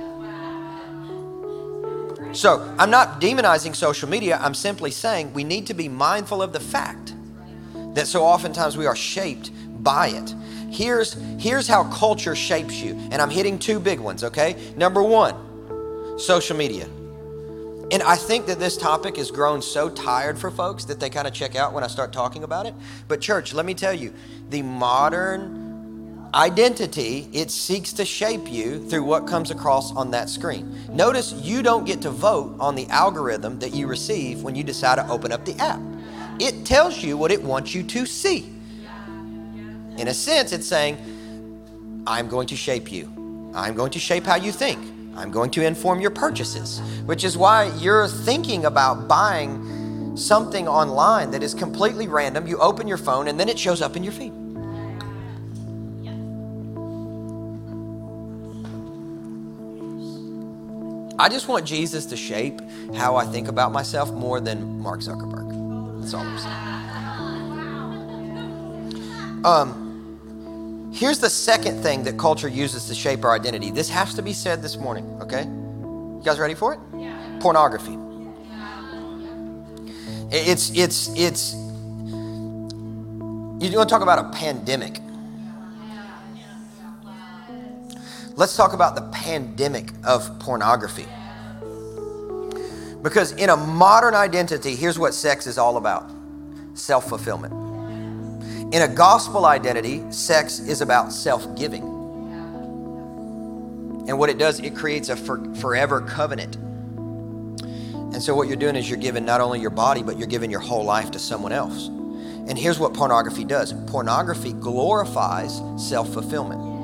[2.33, 4.39] So I'm not demonizing social media.
[4.41, 7.15] I'm simply saying we need to be mindful of the fact
[7.95, 9.51] that so oftentimes we are shaped
[9.83, 10.35] by it.
[10.71, 12.95] Here's, here's how culture shapes you.
[13.11, 14.57] And I'm hitting two big ones, okay?
[14.77, 16.85] Number one, social media.
[17.91, 21.27] And I think that this topic has grown so tired for folks that they kind
[21.27, 22.75] of check out when I start talking about it.
[23.09, 24.13] But, church, let me tell you
[24.51, 25.68] the modern
[26.35, 30.79] Identity, it seeks to shape you through what comes across on that screen.
[30.91, 34.97] Notice you don't get to vote on the algorithm that you receive when you decide
[34.97, 35.81] to open up the app.
[36.39, 38.53] It tells you what it wants you to see.
[39.97, 40.99] In a sense, it's saying,
[42.07, 43.51] I'm going to shape you.
[43.55, 44.79] I'm going to shape how you think.
[45.17, 51.31] I'm going to inform your purchases, which is why you're thinking about buying something online
[51.31, 52.47] that is completely random.
[52.47, 54.33] You open your phone and then it shows up in your feed.
[61.21, 62.61] I just want Jesus to shape
[62.95, 66.01] how I think about myself more than Mark Zuckerberg.
[66.01, 66.55] That's all I'm saying.
[69.45, 73.73] Um, here's the second thing that culture uses to shape our identity.
[73.73, 75.43] This has to be said this morning, okay?
[75.43, 76.81] You guys ready for it?
[76.97, 77.39] Yeah.
[77.41, 77.99] Pornography.
[80.31, 81.61] It's, it's, it's, you
[83.77, 85.01] want to talk about a pandemic.
[88.39, 91.07] Let's talk about the pandemic of pornography.
[93.03, 96.09] Because in a modern identity, here's what sex is all about
[96.75, 97.53] self fulfillment.
[98.73, 101.83] In a gospel identity, sex is about self giving.
[104.07, 106.55] And what it does, it creates a for, forever covenant.
[106.55, 110.49] And so, what you're doing is you're giving not only your body, but you're giving
[110.49, 111.89] your whole life to someone else.
[111.89, 116.78] And here's what pornography does pornography glorifies self fulfillment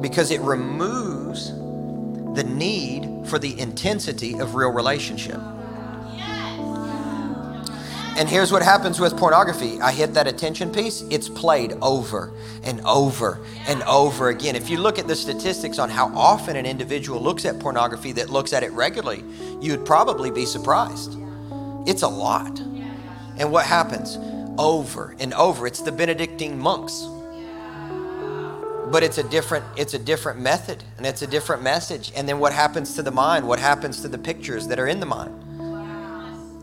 [0.00, 1.52] because it removes
[2.34, 5.40] the need for the intensity of real relationship.
[8.18, 9.80] And here's what happens with pornography.
[9.80, 12.32] I hit that attention piece, it's played over
[12.64, 13.38] and over
[13.68, 14.56] and over again.
[14.56, 18.28] If you look at the statistics on how often an individual looks at pornography that
[18.28, 19.22] looks at it regularly,
[19.60, 21.16] you'd probably be surprised.
[21.86, 22.58] It's a lot.
[23.38, 24.18] And what happens?
[24.58, 25.68] Over and over.
[25.68, 27.06] It's the Benedictine monks
[28.90, 32.12] but it's a different it's a different method and it's a different message.
[32.16, 33.46] And then what happens to the mind?
[33.46, 35.44] What happens to the pictures that are in the mind?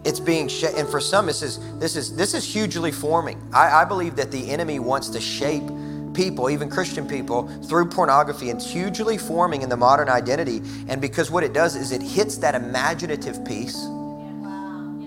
[0.06, 3.42] It's being sh- and for some this is this is this is hugely forming.
[3.54, 5.64] I, I believe that the enemy wants to shape
[6.14, 8.50] people even christian people through pornography.
[8.50, 12.02] And it's hugely forming in the modern identity and because what it does is it
[12.02, 13.86] hits that imaginative piece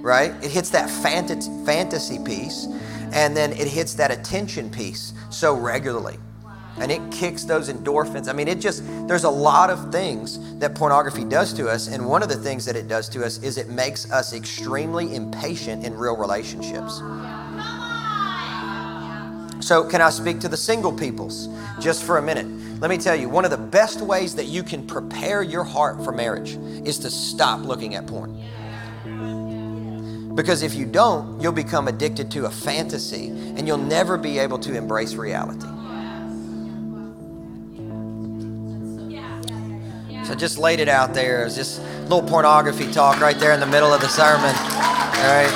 [0.01, 0.33] right?
[0.43, 2.67] It hits that fantasy fantasy piece
[3.13, 6.19] and then it hits that attention piece so regularly
[6.81, 8.29] and it kicks those endorphins.
[8.29, 11.89] I mean, it just, there's a lot of things that pornography does to us.
[11.89, 15.15] And one of the things that it does to us is it makes us extremely
[15.15, 17.01] impatient in real relationships.
[19.61, 21.49] So, can I speak to the single peoples
[21.81, 22.47] just for a minute?
[22.81, 26.03] Let me tell you, one of the best ways that you can prepare your heart
[26.05, 26.57] for marriage
[26.87, 28.41] is to stop looking at porn.
[30.37, 34.61] Because if you don't, you'll become addicted to a fantasy and you'll never be able
[34.61, 35.67] to embrace reality.
[40.29, 41.41] So I just laid it out there.
[41.41, 44.55] It was just a little pornography talk right there in the middle of the sermon.
[44.55, 45.51] All right.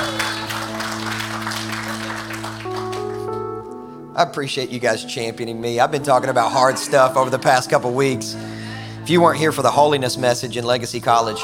[4.15, 5.79] I appreciate you guys championing me.
[5.79, 8.35] I've been talking about hard stuff over the past couple weeks.
[9.03, 11.41] If you weren't here for the holiness message in Legacy College,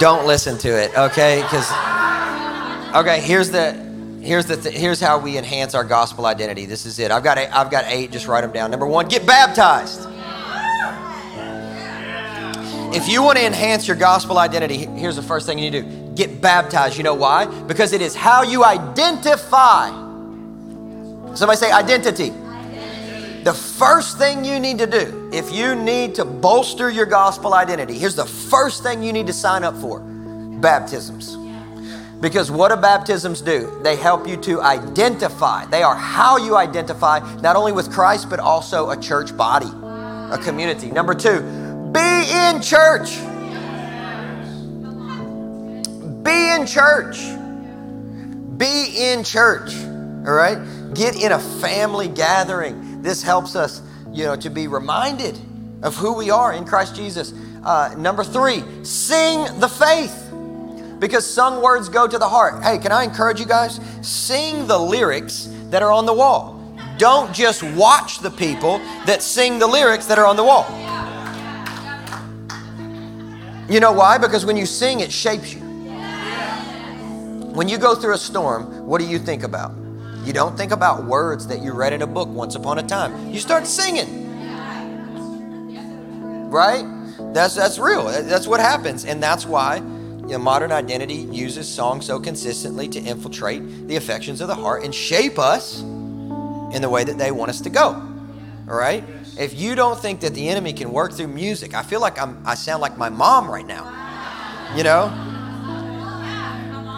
[0.00, 1.42] don't listen to it, okay?
[1.42, 1.70] Because
[2.92, 3.74] okay, here's the
[4.20, 6.66] here's the th- here's how we enhance our gospel identity.
[6.66, 7.12] This is it.
[7.12, 8.10] I've got eight, I've got eight.
[8.10, 8.72] Just write them down.
[8.72, 10.08] Number one, get baptized.
[12.94, 15.82] If you want to enhance your gospel identity, here's the first thing you need to
[15.82, 16.96] do: get baptized.
[16.96, 17.46] You know why?
[17.62, 19.90] Because it is how you identify
[21.34, 22.30] Somebody say identity.
[23.42, 27.98] The first thing you need to do, if you need to bolster your gospel identity,
[27.98, 31.36] here's the first thing you need to sign up for baptisms.
[32.20, 33.80] Because what do baptisms do?
[33.82, 35.66] They help you to identify.
[35.66, 39.66] They are how you identify not only with Christ, but also a church body,
[40.32, 40.90] a community.
[40.92, 41.42] Number two,
[41.94, 43.20] be in church.
[46.24, 47.20] Be in church.
[48.58, 49.74] Be in church.
[50.26, 50.58] All right?
[50.94, 53.00] Get in a family gathering.
[53.00, 53.80] This helps us,
[54.10, 55.38] you know, to be reminded
[55.82, 57.32] of who we are in Christ Jesus.
[57.62, 60.20] Uh, number three, sing the faith.
[60.98, 62.62] Because sung words go to the heart.
[62.62, 63.78] Hey, can I encourage you guys?
[64.02, 66.60] Sing the lyrics that are on the wall.
[66.98, 70.64] Don't just watch the people that sing the lyrics that are on the wall.
[73.68, 74.18] You know why?
[74.18, 75.60] Because when you sing, it shapes you.
[77.54, 79.72] When you go through a storm, what do you think about?
[80.24, 83.30] You don't think about words that you read in a book once upon a time.
[83.30, 84.22] You start singing.
[86.50, 86.84] Right?
[87.32, 88.04] That's that's real.
[88.04, 89.04] That's what happens.
[89.04, 94.40] And that's why you know, modern identity uses song so consistently to infiltrate the affections
[94.40, 97.86] of the heart and shape us in the way that they want us to go.
[98.68, 99.04] All right?
[99.38, 102.40] If you don't think that the enemy can work through music, I feel like I'm
[102.46, 103.84] I sound like my mom right now.
[104.76, 105.08] You know?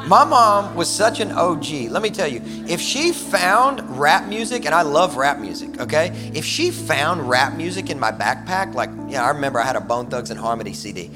[0.07, 1.91] My mom was such an OG.
[1.91, 6.13] Let me tell you, if she found rap music, and I love rap music, okay?
[6.33, 9.81] If she found rap music in my backpack, like, know, I remember I had a
[9.81, 11.11] Bone Thugs and Harmony CD.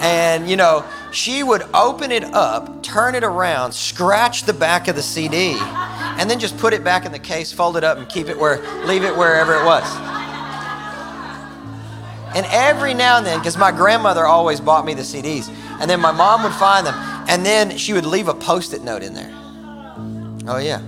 [0.00, 4.94] And, you know, she would open it up, turn it around, scratch the back of
[4.94, 8.08] the CD, and then just put it back in the case, fold it up, and
[8.08, 9.82] keep it where, leave it wherever it was.
[12.36, 15.48] And every now and then, because my grandmother always bought me the CDs,
[15.80, 16.94] and then my mom would find them,
[17.30, 19.32] and then she would leave a post it note in there.
[20.46, 20.82] Oh, yeah.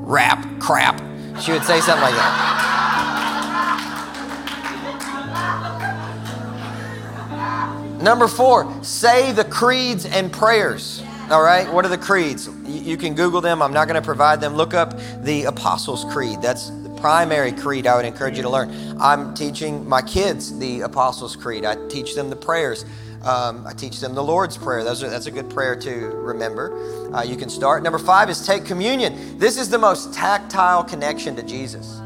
[0.00, 0.98] Rap, crap.
[1.38, 2.66] She would say something like that.
[8.00, 11.02] Number four, say the creeds and prayers.
[11.30, 12.48] All right, what are the creeds?
[12.66, 13.60] You can Google them.
[13.60, 14.54] I'm not going to provide them.
[14.54, 16.40] Look up the Apostles' Creed.
[16.40, 16.70] That's
[17.00, 18.96] primary creed I would encourage you to learn.
[19.00, 21.64] I'm teaching my kids the Apostles' Creed.
[21.64, 22.84] I teach them the prayers.
[23.22, 24.84] Um, I teach them the Lord's Prayer.
[24.84, 27.14] Those are, that's a good prayer to remember.
[27.14, 27.82] Uh, you can start.
[27.82, 29.38] Number five is take communion.
[29.38, 32.00] This is the most tactile connection to Jesus.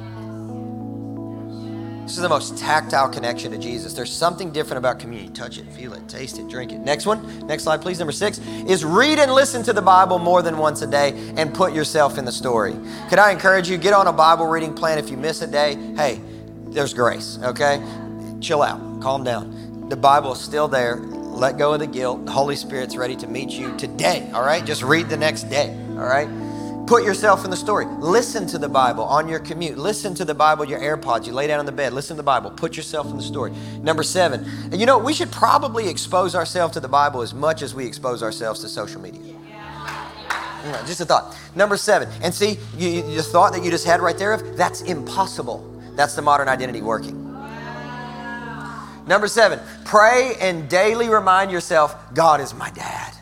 [2.05, 3.95] This is the most tactile connection to Jesus.
[3.95, 5.33] There's something different about communion.
[5.33, 6.79] Touch it, feel it, taste it, drink it.
[6.79, 7.99] Next one, next slide, please.
[7.99, 8.39] Number six
[8.69, 12.19] is read and listen to the Bible more than once a day and put yourself
[12.19, 12.77] in the story.
[13.09, 15.77] Could I encourage you, get on a Bible reading plan if you miss a day?
[15.97, 16.21] Hey,
[16.67, 17.83] there's grace, okay?
[18.43, 19.89] Chill out, calm down.
[19.89, 20.97] The Bible is still there.
[20.97, 22.27] Let go of the guilt.
[22.27, 24.63] The Holy Spirit's ready to meet you today, all right?
[24.65, 26.29] Just read the next day, all right?
[26.87, 27.87] Put yourself in the story.
[27.87, 29.79] Listen to the Bible on your commute.
[29.79, 31.27] Listen to the Bible, your AirPods.
[31.27, 31.95] You lay down on the bed.
[31.95, 32.51] Listen to the Bible.
[32.51, 33.53] Put yourself in the story.
[33.81, 37.63] Number seven, and you know, we should probably expose ourselves to the Bible as much
[37.63, 39.35] as we expose ourselves to social media.
[40.87, 41.35] just a thought.
[41.55, 44.83] Number seven, and see, you, the thought that you just had right there of that's
[44.83, 45.71] impossible.
[45.97, 47.23] That's the modern identity working.
[49.07, 53.14] Number seven, pray and daily remind yourself God is my dad.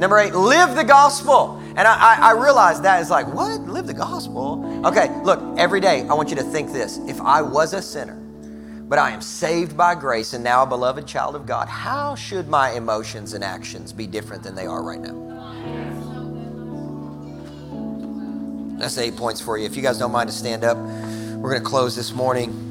[0.00, 1.58] Number eight, live the gospel.
[1.76, 3.60] And I, I, I realize that is like, what?
[3.60, 4.82] Live the gospel?
[4.86, 6.96] Okay, look, every day I want you to think this.
[7.06, 11.06] If I was a sinner, but I am saved by grace and now a beloved
[11.06, 15.00] child of God, how should my emotions and actions be different than they are right
[15.00, 15.18] now?
[18.78, 19.66] That's eight points for you.
[19.66, 22.69] If you guys don't mind to stand up, we're going to close this morning.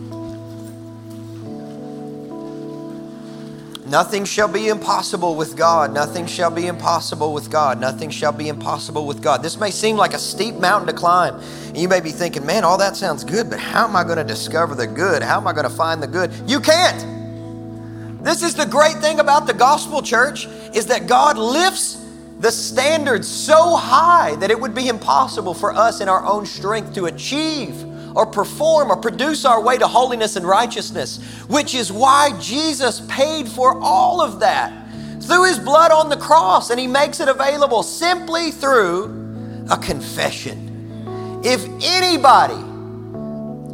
[3.89, 5.91] Nothing shall be impossible with God.
[5.91, 7.81] Nothing shall be impossible with God.
[7.81, 9.41] Nothing shall be impossible with God.
[9.41, 11.41] This may seem like a steep mountain to climb.
[11.69, 14.19] And you may be thinking, man, all that sounds good, but how am I going
[14.19, 15.23] to discover the good?
[15.23, 16.31] How am I going to find the good?
[16.45, 18.23] You can't.
[18.23, 22.05] This is the great thing about the gospel church is that God lifts
[22.39, 26.93] the standards so high that it would be impossible for us in our own strength
[26.93, 32.37] to achieve or perform or produce our way to holiness and righteousness, which is why
[32.39, 34.73] Jesus paid for all of that
[35.21, 41.41] through his blood on the cross, and he makes it available simply through a confession.
[41.43, 42.57] If anybody,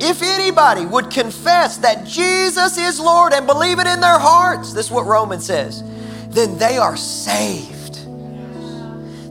[0.05, 4.87] if anybody would confess that Jesus is Lord and believe it in their hearts, this
[4.87, 5.83] is what Romans says,
[6.29, 7.95] then they are saved.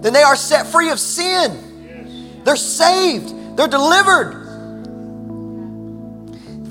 [0.02, 2.42] Then they are set free of sin.
[2.44, 3.57] They're saved.
[3.57, 4.43] They're delivered.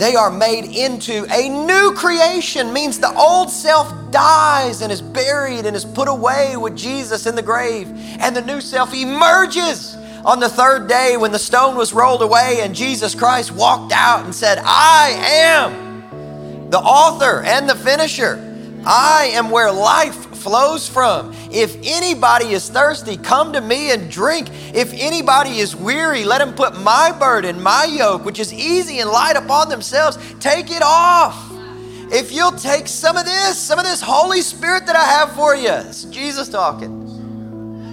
[0.03, 5.65] They are made into a new creation, means the old self dies and is buried
[5.65, 7.89] and is put away with Jesus in the grave,
[8.19, 9.95] and the new self emerges
[10.25, 14.25] on the third day when the stone was rolled away and Jesus Christ walked out
[14.25, 18.52] and said, I am the author and the finisher.
[18.85, 21.33] I am where life flows from.
[21.51, 24.49] If anybody is thirsty, come to me and drink.
[24.73, 29.09] If anybody is weary, let him put my burden, my yoke, which is easy and
[29.09, 31.49] light upon themselves, take it off.
[32.11, 35.55] If you'll take some of this, some of this Holy Spirit that I have for
[35.55, 37.01] you, it's Jesus talking.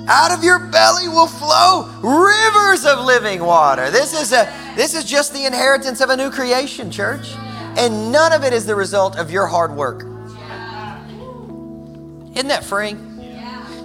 [0.09, 3.91] Out of your belly will flow rivers of living water.
[3.91, 7.33] This is a this is just the inheritance of a new creation, church.
[7.77, 10.10] And none of it is the result of your hard work.
[12.41, 13.07] Isn't that freeing?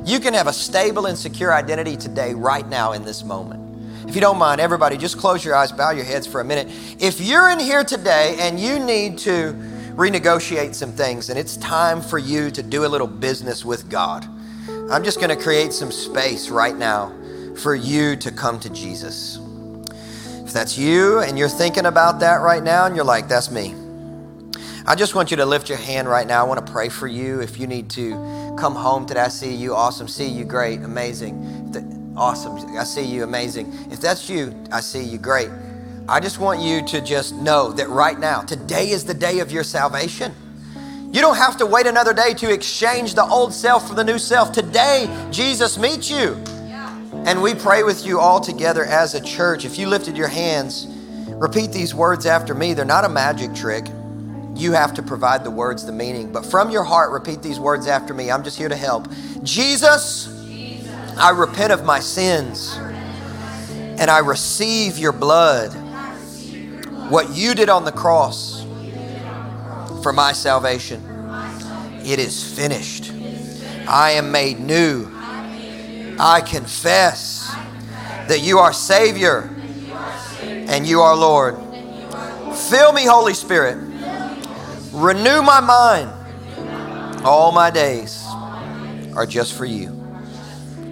[0.06, 4.08] You can have a stable and secure identity today, right now, in this moment.
[4.08, 6.70] If you don't mind, everybody, just close your eyes, bow your heads for a minute.
[6.98, 9.54] If you're in here today and you need to
[9.98, 14.26] renegotiate some things and it's time for you to do a little business with God,
[14.90, 17.12] I'm just going to create some space right now
[17.58, 19.38] for you to come to Jesus.
[20.46, 23.76] If that's you and you're thinking about that right now and you're like, that's me.
[24.88, 26.46] I just want you to lift your hand right now.
[26.46, 27.42] I want to pray for you.
[27.42, 28.14] If you need to
[28.58, 29.76] come home today, I see you.
[29.76, 30.08] Awesome.
[30.08, 30.46] See you.
[30.46, 30.82] Great.
[30.82, 32.14] Amazing.
[32.18, 32.78] Awesome.
[32.78, 33.24] I see you.
[33.24, 33.74] Amazing.
[33.92, 35.18] If that's you, I see you.
[35.18, 35.50] Great.
[36.08, 39.52] I just want you to just know that right now, today is the day of
[39.52, 40.34] your salvation.
[41.12, 44.20] You don't have to wait another day to exchange the old self for the new
[44.20, 44.52] self.
[44.52, 46.42] Today, Jesus meets you.
[47.26, 49.66] And we pray with you all together as a church.
[49.66, 50.86] If you lifted your hands,
[51.30, 52.76] repeat these words after me.
[52.76, 53.88] They're not a magic trick.
[54.56, 56.32] You have to provide the words, the meaning.
[56.32, 58.32] But from your heart, repeat these words after me.
[58.32, 59.08] I'm just here to help.
[59.44, 60.30] Jesus,
[61.18, 65.74] I repent of my sins and I receive your blood.
[67.10, 68.66] What you did on the cross
[70.02, 71.04] for my salvation.
[72.06, 73.12] It is finished.
[73.88, 75.12] I am made new.
[76.18, 77.54] I confess
[78.30, 79.54] that you are Savior
[80.42, 81.56] and you are Lord.
[82.56, 83.85] Fill me, Holy Spirit
[84.96, 86.10] Renew my mind.
[87.26, 88.24] All my days
[89.14, 89.90] are just for you.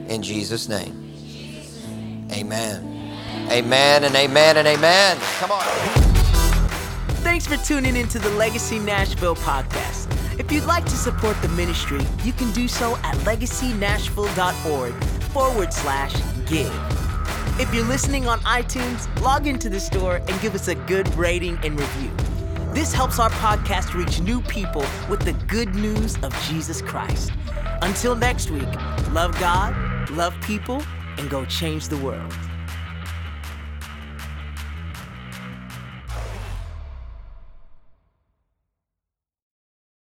[0.10, 2.28] In Jesus' name.
[2.34, 3.16] Amen.
[3.50, 5.18] Amen and amen and amen.
[5.40, 5.64] Come on.
[7.24, 10.10] Thanks for tuning into the Legacy Nashville podcast.
[10.38, 14.94] If you'd like to support the ministry, you can do so at legacynashville.org
[15.32, 16.14] forward slash
[16.46, 16.74] give.
[17.58, 21.58] If you're listening on iTunes, log into the store and give us a good rating
[21.64, 22.12] and review.
[22.74, 27.32] This helps our podcast reach new people with the good news of Jesus Christ.
[27.84, 28.68] Until next week,
[29.12, 30.82] love God, love people,
[31.20, 32.34] and go change the world.